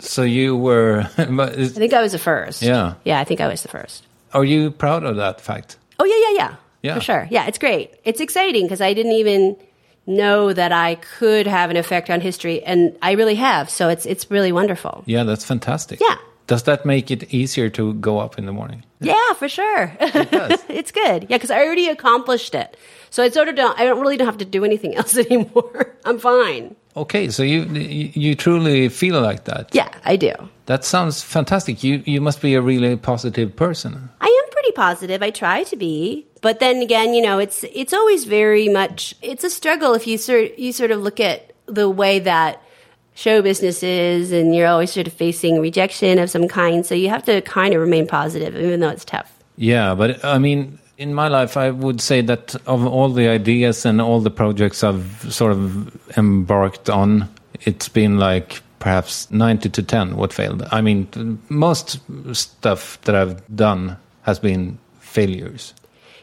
[0.00, 1.08] So you were.
[1.18, 1.24] I
[1.68, 2.60] think I was the first.
[2.62, 2.94] Yeah.
[3.04, 4.06] Yeah, I think I was the first.
[4.34, 5.78] are you proud of that fact?
[5.98, 6.56] Oh, yeah, yeah, yeah.
[6.82, 6.94] Yeah.
[6.96, 7.28] For sure.
[7.30, 7.94] Yeah, it's great.
[8.04, 9.56] It's exciting because I didn't even
[10.06, 12.62] know that I could have an effect on history.
[12.62, 13.70] And I really have.
[13.70, 15.02] So it's, it's really wonderful.
[15.06, 16.00] Yeah, that's fantastic.
[16.00, 16.16] Yeah.
[16.46, 18.84] Does that make it easier to go up in the morning?
[19.00, 19.96] Yeah, for sure.
[19.98, 20.62] It does.
[20.68, 21.26] it's good.
[21.30, 22.76] Yeah, because I already accomplished it.
[23.08, 23.78] So I sort of don't.
[23.78, 25.94] I don't really don't have to do anything else anymore.
[26.04, 26.76] I'm fine.
[26.96, 29.74] Okay, so you you you truly feel like that.
[29.74, 30.32] Yeah, I do.
[30.66, 31.82] That sounds fantastic.
[31.82, 34.10] You you must be a really positive person.
[34.20, 35.22] I am pretty positive.
[35.22, 39.44] I try to be, but then again, you know, it's it's always very much it's
[39.44, 42.62] a struggle if you sort you sort of look at the way that
[43.14, 46.84] show business is, and you're always sort of facing rejection of some kind.
[46.84, 49.32] So you have to kind of remain positive, even though it's tough.
[49.56, 53.84] Yeah, but I mean, in my life, I would say that of all the ideas
[53.84, 57.28] and all the projects I've sort of embarked on,
[57.60, 60.62] it's been like perhaps 90 to 10 what failed.
[60.70, 62.00] I mean, most
[62.34, 65.74] stuff that I've done has been failures.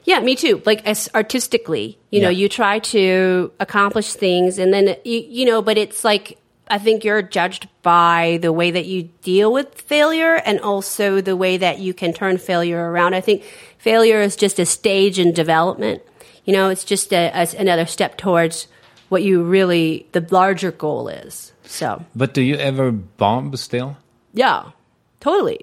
[0.04, 0.62] Yeah, me too.
[0.66, 5.62] Like as artistically, you know, you try to accomplish things, and then you, you know,
[5.62, 10.36] but it's like I think you're judged by the way that you deal with failure,
[10.36, 13.14] and also the way that you can turn failure around.
[13.14, 13.44] I think
[13.78, 16.02] failure is just a stage in development.
[16.46, 18.68] You know, it's just a, a, another step towards
[19.10, 21.54] what you really the larger goal is.
[21.64, 23.98] So But do you ever bomb still?
[24.34, 24.72] yeah,
[25.20, 25.60] totally.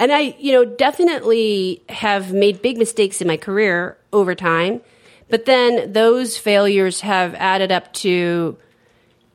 [0.00, 4.80] And I, you know, definitely have made big mistakes in my career over time.
[5.28, 8.56] But then those failures have added up to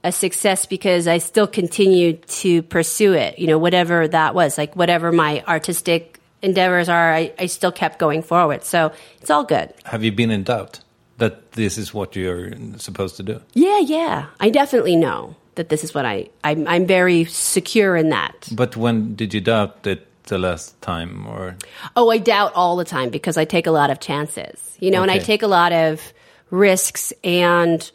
[0.04, 4.76] a success because I still continued to pursue it, you know, whatever that was, like
[4.76, 8.64] whatever my artistic endeavors are, I, I still kept going forward.
[8.64, 9.74] So it's all good.
[9.86, 10.80] Have you been in doubt
[11.18, 13.42] that this is what you're supposed to do?
[13.54, 14.28] Yeah, yeah.
[14.40, 18.48] I definitely know that this is what I, I'm, I'm very secure in that.
[18.54, 21.28] But when did you doubt it the last time?
[21.28, 21.56] Or
[21.96, 25.02] Oh, I doubt all the time because I take a lot of chances, you know,
[25.02, 26.14] and I take a lot of
[26.50, 27.14] risks.
[27.24, 27.90] And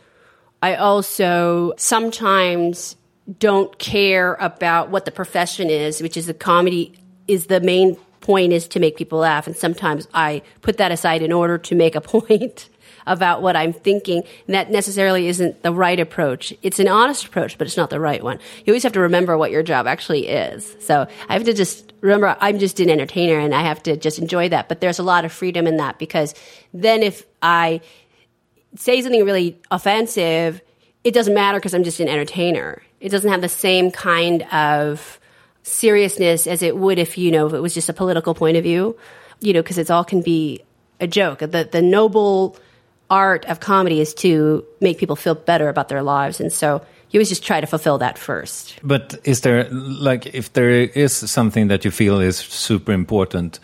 [0.63, 2.97] I also sometimes
[3.39, 6.95] don't care about what the profession is, which is the comedy
[7.27, 9.47] is the main point is to make people laugh.
[9.47, 12.69] And sometimes I put that aside in order to make a point
[13.07, 14.23] about what I'm thinking.
[14.47, 16.53] And that necessarily isn't the right approach.
[16.63, 18.39] It's an honest approach, but it's not the right one.
[18.65, 20.77] You always have to remember what your job actually is.
[20.81, 24.19] So I have to just remember I'm just an entertainer and I have to just
[24.19, 24.69] enjoy that.
[24.69, 26.35] But there's a lot of freedom in that because
[26.73, 27.81] then if I
[28.77, 30.61] say something really offensive,
[31.03, 32.83] it doesn't matter because I'm just an entertainer.
[33.01, 35.21] It doesn't have the same kind of
[35.63, 38.63] seriousness as it would if you know if it was just a political point of
[38.63, 38.97] view,
[39.41, 40.63] you know, because it's all can be
[41.01, 41.41] a joke.
[41.41, 42.57] The the noble
[43.11, 47.19] art of comedy is to make people feel better about their lives, and so you
[47.19, 48.79] always just try to fulfill that first.
[48.83, 53.61] But is there like if there is something that you feel is super important?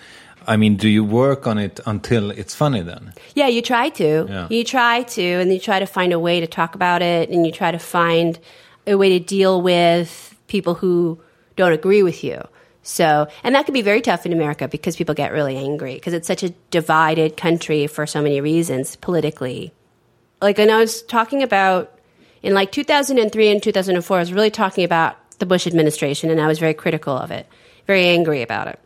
[0.46, 3.12] I mean, do you work on it until it's funny then?
[3.34, 4.26] Yeah, you try to.
[4.28, 4.46] Yeah.
[4.50, 7.46] You try to, and you try to find a way to talk about it, and
[7.46, 8.38] you try to find
[8.86, 11.20] a way to deal with people who
[11.56, 12.42] don't agree with you.
[12.82, 16.14] So, and that can be very tough in America because people get really angry because
[16.14, 19.72] it's such a divided country for so many reasons politically.
[20.40, 21.98] Like, when I was talking about
[22.42, 26.46] in like 2003 and 2004, I was really talking about the Bush administration, and I
[26.46, 27.46] was very critical of it,
[27.86, 28.78] very angry about it.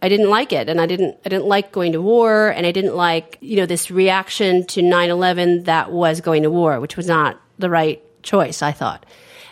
[0.00, 1.16] I didn't like it, and I didn't.
[1.24, 4.82] I didn't like going to war, and I didn't like you know this reaction to
[4.82, 8.60] 9/11 that was going to war, which was not the right choice.
[8.60, 9.06] I thought,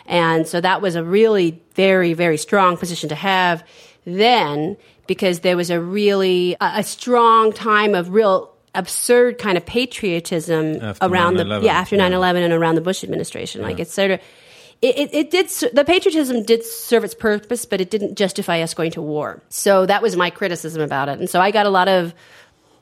[0.05, 3.63] and so that was a really very very strong position to have
[4.05, 4.77] then
[5.07, 10.81] because there was a really a, a strong time of real absurd kind of patriotism
[10.81, 12.09] After around the 9/11, yeah after yeah.
[12.09, 13.61] 9/11 and around the Bush administration.
[13.61, 14.19] Like it's sort of
[14.81, 18.73] it, it, it did the patriotism did serve its purpose, but it didn't justify us
[18.73, 19.41] going to war.
[19.49, 22.13] So that was my criticism about it, and so I got a lot of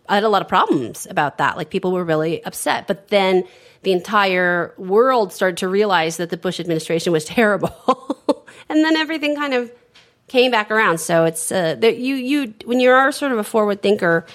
[0.10, 1.58] I had a lot of problems about that.
[1.58, 3.44] Like people were really upset, but then
[3.84, 8.41] the entire world started to realize that the Bush administration was terrible,
[8.72, 9.72] and then everything kind of
[10.28, 11.00] came back around.
[11.00, 14.26] So it's uh, that you you when you are sort of a forward thinker,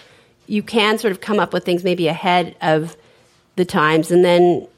[0.47, 2.97] you can sort of come up with things maybe ahead of
[3.57, 4.69] the times, and then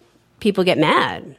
[0.41, 1.37] people get mad.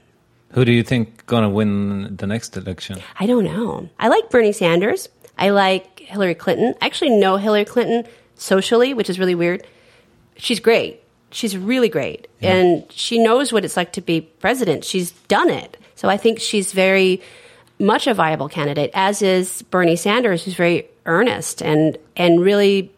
[0.51, 3.01] Who do you think gonna win the next election?
[3.19, 3.89] I don't know.
[3.99, 5.09] I like Bernie Sanders.
[5.37, 6.75] I like Hillary Clinton.
[6.81, 8.05] I actually know Hillary Clinton
[8.35, 9.65] socially, which is really weird.
[10.37, 11.01] She's great.
[11.31, 12.27] She's really great.
[12.41, 14.83] And she knows what it's like to be president.
[14.83, 15.77] She's done it.
[15.95, 17.21] So I think she's very
[17.79, 22.91] much a viable candidate, as is Bernie Sanders, who's very earnest and, and really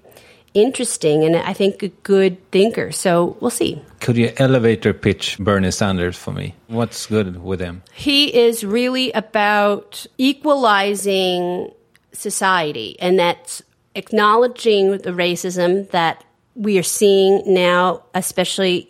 [0.53, 2.91] interesting and I think a good thinker.
[2.91, 3.81] So we'll see.
[3.99, 6.55] Could you elevator pitch Bernie Sanders for me?
[6.67, 7.83] What's good with him?
[7.93, 11.71] He is really about equalizing
[12.11, 13.61] society, and that's
[13.95, 16.23] acknowledging the racism that
[16.55, 18.89] we are seeing now, especially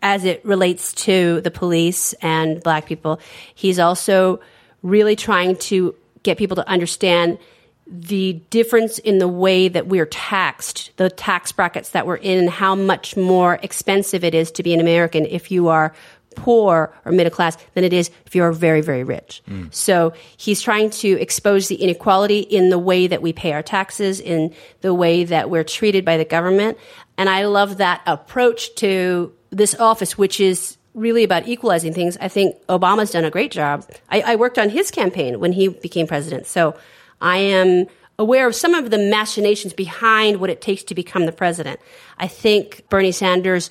[0.00, 3.20] as it relates to the police and black people.
[3.54, 4.40] He's also
[4.82, 7.38] really trying to get people to understand
[7.86, 12.50] the difference in the way that we're taxed, the tax brackets that we're in, and
[12.50, 15.92] how much more expensive it is to be an American if you are
[16.34, 19.42] poor or middle class than it is if you're very, very rich.
[19.48, 19.72] Mm.
[19.74, 24.20] So he's trying to expose the inequality in the way that we pay our taxes,
[24.20, 26.78] in the way that we're treated by the government.
[27.18, 32.16] And I love that approach to this office, which is really about equalizing things.
[32.20, 33.88] I think Obama's done a great job.
[34.10, 36.46] I, I worked on his campaign when he became president.
[36.46, 36.76] So
[37.20, 37.86] I am
[38.18, 41.80] aware of some of the machinations behind what it takes to become the president.
[42.18, 43.70] I think Bernie Sanders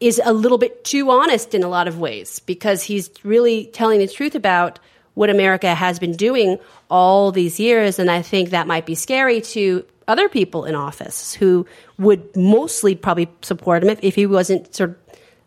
[0.00, 3.98] is a little bit too honest in a lot of ways because he's really telling
[3.98, 4.78] the truth about
[5.14, 6.58] what America has been doing
[6.90, 7.98] all these years.
[7.98, 11.66] And I think that might be scary to other people in office who
[11.98, 14.96] would mostly probably support him if, if he wasn't sort of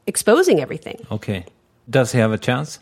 [0.08, 1.06] exposing everything.
[1.12, 1.46] Okay.
[1.90, 2.80] Does he have a chance?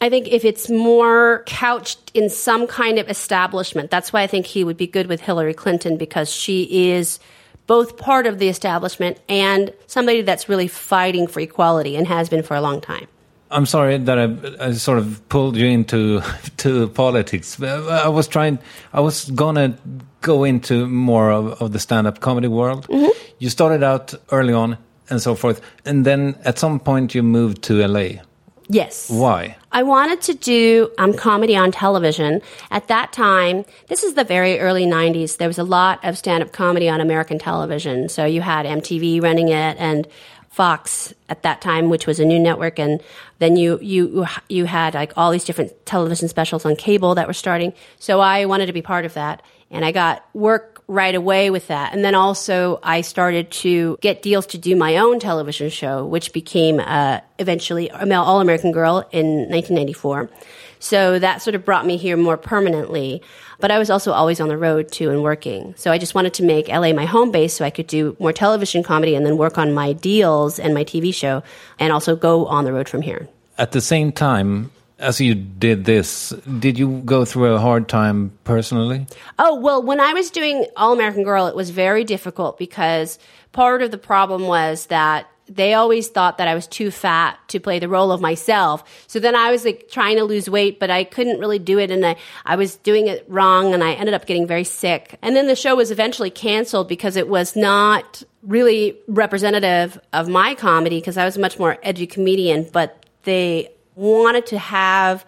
[0.00, 4.44] I think if it's more couched in some kind of establishment, that's why I think
[4.46, 7.18] he would be good with Hillary Clinton because she is
[7.66, 12.42] both part of the establishment and somebody that's really fighting for equality and has been
[12.42, 13.06] for a long time.
[13.50, 16.20] I'm sorry that I, I sort of pulled you into
[16.58, 17.60] to politics.
[17.62, 18.58] I was trying.
[18.92, 19.78] I was gonna
[20.20, 22.88] go into more of, of the stand-up comedy world.
[22.88, 23.10] Mm-hmm.
[23.38, 24.78] You started out early on
[25.08, 28.22] and so forth, and then at some point you moved to LA.
[28.68, 29.08] Yes.
[29.08, 29.56] Why?
[29.70, 32.42] I wanted to do um, comedy on television.
[32.70, 36.42] At that time, this is the very early 90s, there was a lot of stand
[36.42, 38.08] up comedy on American television.
[38.08, 40.08] So you had MTV running it and
[40.56, 43.02] Fox at that time, which was a new network, and
[43.40, 47.34] then you you you had like all these different television specials on cable that were
[47.34, 47.74] starting.
[47.98, 51.66] So I wanted to be part of that, and I got work right away with
[51.68, 51.92] that.
[51.92, 56.32] And then also I started to get deals to do my own television show, which
[56.32, 60.30] became uh, eventually All American Girl in 1994.
[60.78, 63.22] So that sort of brought me here more permanently.
[63.58, 65.74] But I was also always on the road too and working.
[65.76, 68.32] So I just wanted to make LA my home base so I could do more
[68.32, 71.42] television comedy and then work on my deals and my TV show
[71.78, 73.28] and also go on the road from here.
[73.58, 78.36] At the same time as you did this, did you go through a hard time
[78.44, 79.06] personally?
[79.38, 83.18] Oh, well, when I was doing All American Girl, it was very difficult because
[83.52, 87.60] part of the problem was that they always thought that I was too fat to
[87.60, 88.82] play the role of myself.
[89.06, 91.90] So then I was like trying to lose weight, but I couldn't really do it
[91.90, 95.18] and I, I was doing it wrong and I ended up getting very sick.
[95.22, 100.54] And then the show was eventually canceled because it was not really representative of my
[100.54, 105.26] comedy because I was a much more edgy comedian, but they wanted to have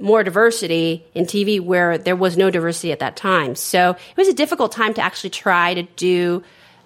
[0.00, 3.54] more diversity in TV where there was no diversity at that time.
[3.54, 6.42] So it was a difficult time to actually try to do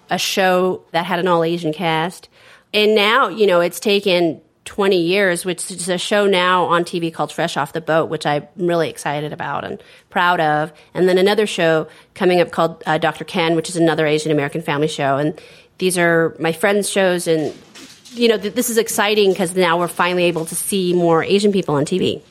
[0.09, 2.29] a show that had an all Asian cast.
[2.73, 7.11] And now, you know, it's taken 20 years, which is a show now on TV
[7.11, 9.81] called Fresh Off the Boat, which I'm really excited about and
[10.11, 10.71] proud of.
[10.93, 13.23] And then another show coming up called uh, Dr.
[13.23, 15.17] Ken, which is another Asian American family show.
[15.17, 15.41] And
[15.79, 17.25] these are my friends' shows.
[17.27, 17.55] And,
[18.11, 21.51] you know, th- this is exciting because now we're finally able to see more Asian
[21.51, 22.21] people on TV.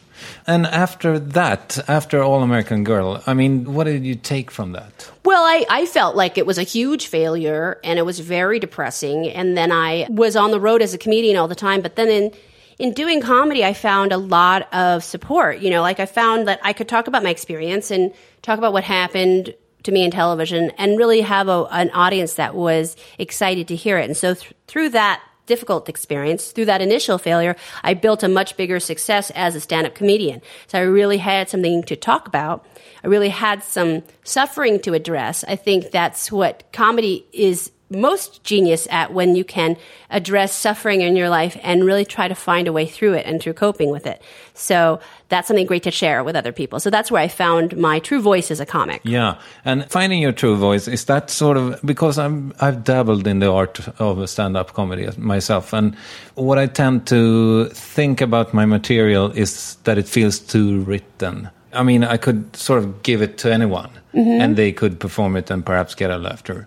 [0.47, 5.11] And after that, after All American Girl, I mean, what did you take from that?
[5.25, 9.29] Well, I, I felt like it was a huge failure and it was very depressing.
[9.29, 11.83] And then I was on the road as a comedian all the time.
[11.83, 12.33] But then in,
[12.79, 15.59] in doing comedy, I found a lot of support.
[15.59, 18.13] You know, like I found that I could talk about my experience and
[18.43, 19.55] talk about what happened
[19.85, 23.99] to me in television and really have a, an audience that was excited to hear
[23.99, 24.07] it.
[24.07, 28.57] And so th- through that difficult experience, through that initial failure, I built a much
[28.57, 30.41] bigger success as a stand up comedian.
[30.69, 32.65] So I really had something to talk about.
[33.03, 35.45] I really had some suffering to address.
[35.49, 39.77] I think that's what comedy is most genius at when you can
[40.11, 43.41] address suffering in your life and really try to find a way through it and
[43.41, 44.23] through coping with it.
[44.55, 46.81] So that's something great to share with other people.
[46.81, 49.01] So that's where I found my true voice as a comic.
[49.05, 53.39] Yeah, and finding your true voice is that sort of because I'm I've dabbled in
[53.39, 55.95] the art of stand-up comedy myself, and
[56.35, 61.51] what I tend to think about my material is that it feels too written.
[61.73, 64.41] I mean, I could sort of give it to anyone mm-hmm.
[64.41, 66.67] and they could perform it and perhaps get a laughter.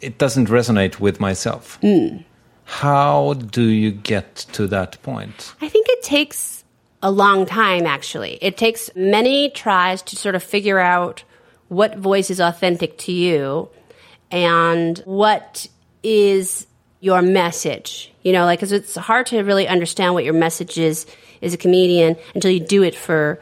[0.00, 1.78] It doesn't resonate with myself.
[1.80, 2.18] Hmm.
[2.64, 5.54] How do you get to that point?
[5.60, 6.64] I think it takes
[7.02, 8.38] a long time, actually.
[8.40, 11.24] It takes many tries to sort of figure out
[11.68, 13.68] what voice is authentic to you
[14.30, 15.66] and what
[16.02, 16.66] is
[17.00, 18.12] your message.
[18.22, 21.06] You know, like, because it's hard to really understand what your message is
[21.42, 23.40] as a comedian until you do it for,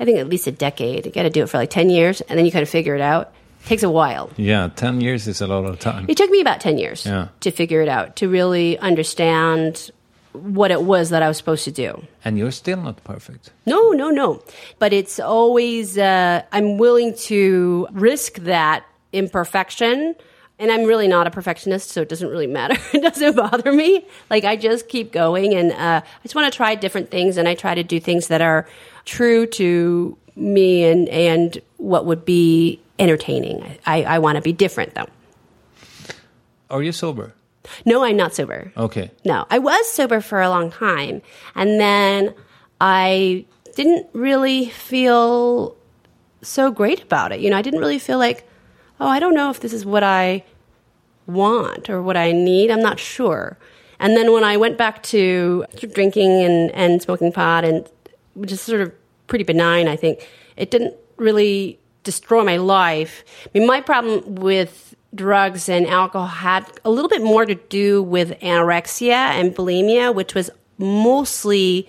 [0.00, 1.06] I think, at least a decade.
[1.06, 2.94] You got to do it for like 10 years, and then you kind of figure
[2.94, 3.32] it out.
[3.68, 4.30] Takes a while.
[4.36, 6.06] Yeah, 10 years is a lot of time.
[6.08, 7.28] It took me about 10 years Yeah.
[7.40, 9.90] to figure it out, to really understand
[10.32, 12.02] what it was that I was supposed to do.
[12.24, 13.50] And you're still not perfect.
[13.66, 14.42] No, no, no.
[14.78, 20.14] But it's always, uh, I'm willing to risk that imperfection.
[20.60, 22.76] And I'm really not a perfectionist, so it doesn't really matter.
[22.92, 24.04] it doesn't bother me.
[24.28, 27.46] Like, I just keep going and uh, I just want to try different things and
[27.48, 28.66] I try to do things that are
[29.04, 33.78] true to me and, and what would be entertaining.
[33.86, 35.08] I, I want to be different, though.
[36.70, 37.34] Are you sober?
[37.84, 38.72] No, I'm not sober.
[38.76, 39.10] Okay.
[39.24, 41.22] No, I was sober for a long time.
[41.54, 42.34] And then
[42.80, 45.76] I didn't really feel
[46.42, 47.40] so great about it.
[47.40, 48.48] You know, I didn't really feel like,
[49.00, 50.44] oh, I don't know if this is what I
[51.26, 52.70] want or what I need.
[52.70, 53.58] I'm not sure.
[54.00, 57.88] And then when I went back to drinking and, and smoking pot, and
[58.34, 58.92] which is sort of
[59.26, 60.26] pretty benign, I think,
[60.56, 63.24] it didn't really destroy my life.
[63.46, 68.02] I mean, my problem with drugs and alcohol had a little bit more to do
[68.02, 71.88] with anorexia and bulimia, which was mostly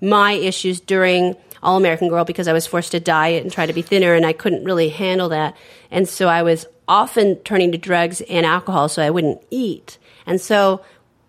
[0.00, 3.72] my issues during All American Girl because I was forced to diet and try to
[3.72, 5.56] be thinner, and I couldn't really handle that.
[5.90, 9.98] And so I was often turning to drugs and alcohol so I wouldn't eat.
[10.26, 10.82] And so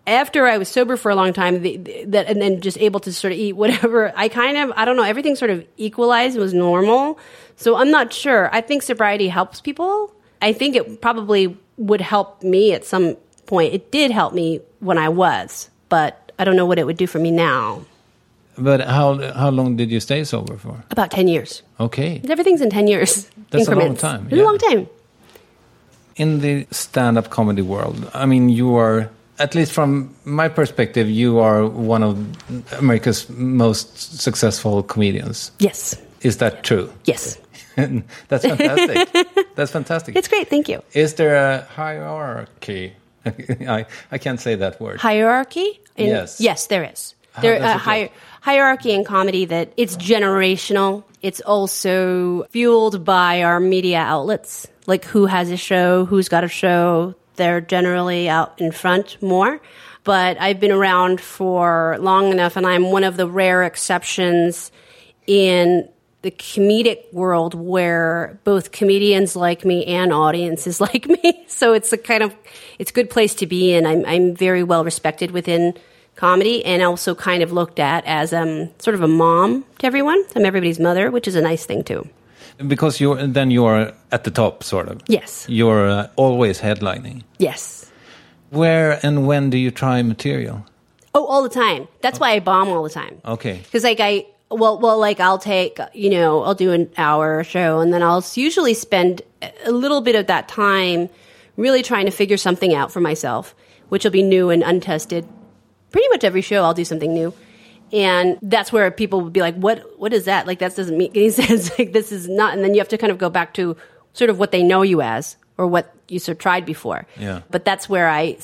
[0.06, 3.00] after I was sober for a long time, the, the, that and then just able
[3.00, 6.38] to sort of eat whatever, I kind of I don't know everything sort of equalized
[6.38, 7.18] was normal.
[7.56, 8.54] So I'm not sure.
[8.54, 10.12] I think sobriety helps people.
[10.42, 13.72] I think it probably would help me at some point.
[13.74, 17.06] It did help me when I was, but I don't know what it would do
[17.06, 17.82] for me now.
[18.58, 20.84] But how how long did you stay sober for?
[20.90, 21.62] About ten years.
[21.78, 22.20] Okay.
[22.28, 23.28] Everything's in ten years.
[23.50, 24.00] That's a long increments.
[24.00, 24.88] time, It's a long time.
[26.16, 31.38] In the stand-up comedy world, I mean, you are at least from my perspective, you
[31.38, 32.16] are one of
[32.78, 35.50] America's most successful comedians.
[35.58, 35.96] Yes.
[36.22, 36.90] Is that true?
[37.04, 37.38] Yes.
[37.76, 39.26] That's fantastic.
[39.54, 40.16] That's fantastic.
[40.16, 40.48] It's great.
[40.48, 40.82] Thank you.
[40.94, 42.94] Is there a hierarchy?
[43.26, 45.00] I I can't say that word.
[45.00, 45.80] hierarchy?
[45.96, 46.40] In- Yes.
[46.40, 47.14] Yes, there is.
[47.32, 48.10] How There does uh, hi-
[48.40, 51.04] hierarchy in comedy that it's generational.
[51.20, 56.48] It's also fueled by our media outlets, like who has a show, who's got a
[56.48, 57.14] show.
[57.36, 59.60] They're generally out in front more.
[60.04, 64.70] But I've been around for long enough, and I'm one of the rare exceptions
[65.26, 65.88] in
[66.22, 71.44] the comedic world where both comedians like me and audiences like me.
[71.46, 72.34] So it's a kind of
[72.78, 73.86] it's a good place to be in.
[73.86, 75.74] I'm I'm very well respected within
[76.16, 80.24] comedy and also kind of looked at as um sort of a mom to everyone.
[80.34, 82.08] I'm everybody's mother, which is a nice thing too.
[82.58, 85.02] Because you're then you're at the top, sort of.
[85.08, 85.46] Yes.
[85.48, 87.22] You're uh, always headlining.
[87.38, 87.90] Yes.
[88.50, 90.64] Where and when do you try material?
[91.14, 91.88] Oh, all the time.
[92.02, 93.20] That's why I bomb all the time.
[93.24, 93.60] Okay.
[93.62, 97.80] Because like I well well like I'll take you know I'll do an hour show
[97.80, 99.22] and then I'll usually spend
[99.64, 101.08] a little bit of that time
[101.56, 103.54] really trying to figure something out for myself,
[103.88, 105.26] which will be new and untested.
[105.90, 107.32] Pretty much every show I'll do something new.
[107.92, 109.98] And that's where people would be like, "What?
[109.98, 110.46] What is that?
[110.46, 111.70] Like that doesn't make any sense.
[111.78, 113.76] Like this is not." And then you have to kind of go back to
[114.12, 117.06] sort of what they know you as, or what you sort of tried before.
[117.18, 117.42] Yeah.
[117.50, 118.38] But that's where I,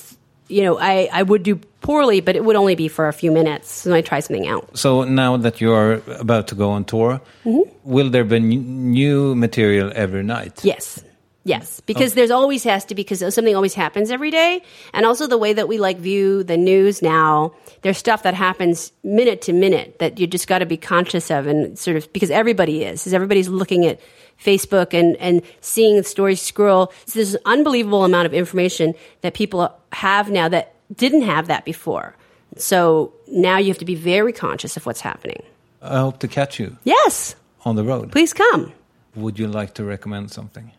[0.48, 3.32] you know, I I would do poorly, but it would only be for a few
[3.32, 3.68] minutes.
[3.70, 4.78] So I try something out.
[4.78, 7.70] So now that you are about to go on tour, Mm-hmm.
[7.82, 10.64] will there be n- new material every night?
[10.64, 11.02] Yes.
[11.44, 14.62] Yes, because there's always has to because something always happens every day,
[14.92, 17.52] and also the way that we like view the news now.
[17.82, 21.48] There's stuff that happens minute to minute that you just got to be conscious of,
[21.48, 23.98] and sort of because everybody is, is everybody's looking at
[24.40, 26.92] Facebook and and seeing the stories scroll.
[27.06, 31.64] So there's an unbelievable amount of information that people have now that didn't have that
[31.64, 32.14] before.
[32.56, 35.42] So now you have to be very conscious of what's happening.
[35.80, 37.34] I hope to catch you Yes,
[37.64, 38.12] on the road.
[38.12, 38.72] please come.
[39.16, 40.70] Would you like to recommend something?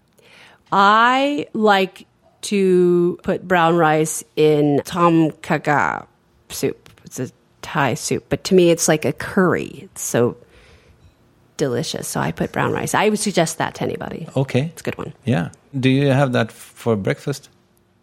[0.75, 2.07] I like
[2.43, 6.07] to put brown rice in tom kha
[6.49, 6.89] soup.
[7.05, 7.29] It's a
[7.61, 9.83] Thai soup, but to me, it's like a curry.
[9.83, 10.35] It's so
[11.57, 12.07] delicious.
[12.07, 12.95] So I put brown rice.
[12.95, 14.27] I would suggest that to anybody.
[14.35, 14.61] Okay.
[14.73, 15.13] It's a good one.
[15.25, 15.49] Yeah.
[15.79, 17.49] Do you have that for breakfast?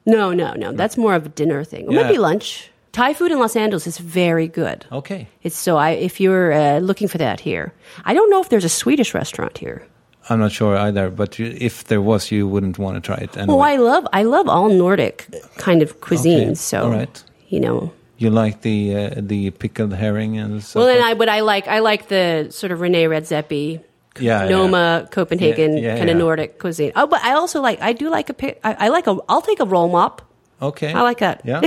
[0.07, 0.73] No, no, no.
[0.73, 1.91] That's more of a dinner thing.
[1.91, 2.03] Yeah.
[2.03, 2.71] might be lunch.
[2.93, 4.87] Thai food in Los Angeles is very good.
[4.93, 5.27] Okay.
[5.43, 7.73] It's so I if you're uh, looking for that here,
[8.05, 9.87] I don't know if there's a Swedish restaurant here.
[10.29, 13.37] I'm not sure either, but you, if there was, you wouldn't want to try it.
[13.37, 13.55] Anyway.
[13.55, 16.59] Well, I love I love all Nordic kind of cuisines.
[16.59, 17.25] So all right.
[17.49, 17.93] you know.
[18.19, 21.03] You like the uh, the pickled herring and so Well, and?
[21.03, 23.81] I but I like I like the sort of Rene Redzepi,
[24.21, 26.23] Yeah, Noma, Copenhagen Yeah, yeah, kind of yeah.
[26.23, 26.93] Nordic cuisine.
[26.97, 29.41] Oh, but I also like I do like a pic- I, I like a I'll
[29.41, 30.21] take a roll mop.
[30.63, 30.93] Okay.
[30.93, 31.43] I like that.
[31.45, 31.61] Yeah.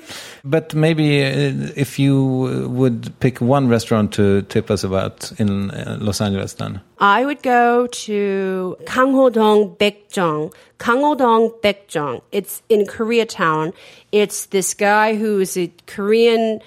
[0.44, 5.70] but maybe uh, if you uh, would pick one restaurant to tip us about in
[5.70, 6.80] uh, Los Angeles, then.
[6.98, 10.52] I would go to Kang Ho-dong Baekjeong.
[10.78, 12.22] Kangho-dong Baekjong.
[12.32, 13.74] It's in Koreatown.
[14.12, 16.60] It's this guy who is a Korean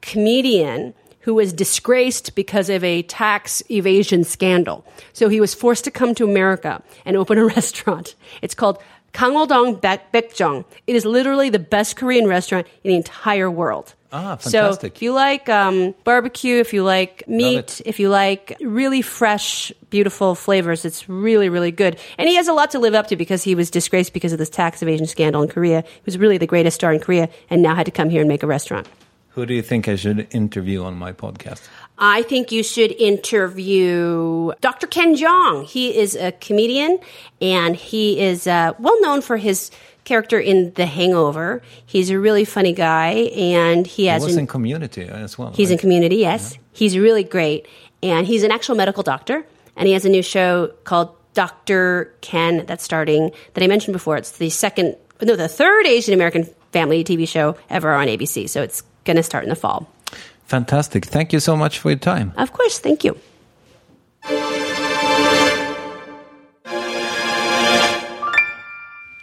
[0.00, 4.84] comedian who was disgraced because of a tax evasion scandal.
[5.12, 8.14] So he was forced to come to America and open a restaurant.
[8.42, 8.78] It's called
[9.14, 13.94] Kangho-dong Baek- It is literally the best Korean restaurant in the entire world.
[14.14, 14.80] Ah, fantastic.
[14.80, 19.72] So if you like um, barbecue, if you like meat, if you like really fresh,
[19.88, 21.98] beautiful flavors, it's really, really good.
[22.18, 24.38] And he has a lot to live up to because he was disgraced because of
[24.38, 25.82] this tax evasion scandal in Korea.
[25.82, 28.28] He was really the greatest star in Korea and now had to come here and
[28.28, 28.86] make a restaurant.
[29.34, 31.62] Who do you think I should interview on my podcast?
[31.98, 34.86] I think you should interview Dr.
[34.86, 35.64] Ken Jeong.
[35.66, 36.98] He is a comedian
[37.40, 39.70] and he is uh, well known for his
[40.04, 41.62] character in The Hangover.
[41.86, 45.52] He's a really funny guy and he He has was an- in Community as well.
[45.52, 46.58] He's in community, yes.
[46.72, 47.66] He's really great.
[48.02, 49.46] And he's an actual medical doctor.
[49.76, 52.12] And he has a new show called Dr.
[52.20, 54.16] Ken that's starting, that I mentioned before.
[54.18, 58.48] It's the second, no, the third Asian American family TV show ever on ABC.
[58.50, 59.88] So it's going to start in the fall.
[60.46, 61.06] Fantastic.
[61.06, 62.32] Thank you so much for your time.
[62.36, 63.18] Of course, thank you.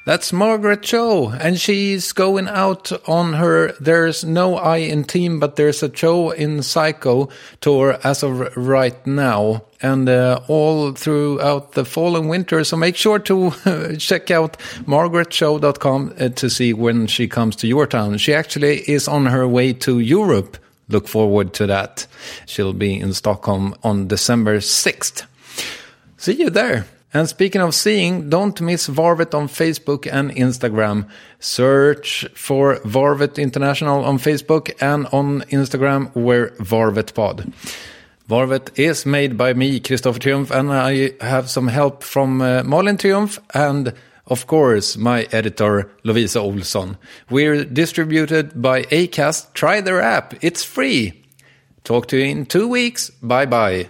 [0.10, 5.55] That's Margaret Cho, and she's going out on her There's No I in Team, but
[5.55, 7.30] there's a Cho in Psycho
[7.62, 12.64] tour as of right now, and uh, all throughout the fall and winter.
[12.64, 13.51] So make sure to
[13.99, 14.57] check out
[14.88, 18.18] margaretcho.com uh, to see when she comes to your town.
[18.18, 20.57] She actually is on her way to Europe.
[20.88, 22.07] Look forward to that.
[22.47, 25.28] She'll be in Stockholm on December 6th.
[26.18, 26.88] See you there.
[27.14, 31.07] And speaking of seeing, don't miss Varvet on Facebook and Instagram.
[31.39, 37.51] Search for Varvet International on Facebook and on Instagram, where Varvet Pod.
[38.30, 42.97] Varvet is made by me, Christopher Triumph, and I have some help from uh, Malin
[42.97, 43.91] Triumph and,
[44.28, 46.95] of course, my editor, Lovisa Olsson.
[47.32, 49.53] We're distributed by Acast.
[49.53, 51.24] Try their app, it's free.
[51.84, 53.10] Talk to you in two weeks.
[53.10, 53.89] Bye bye.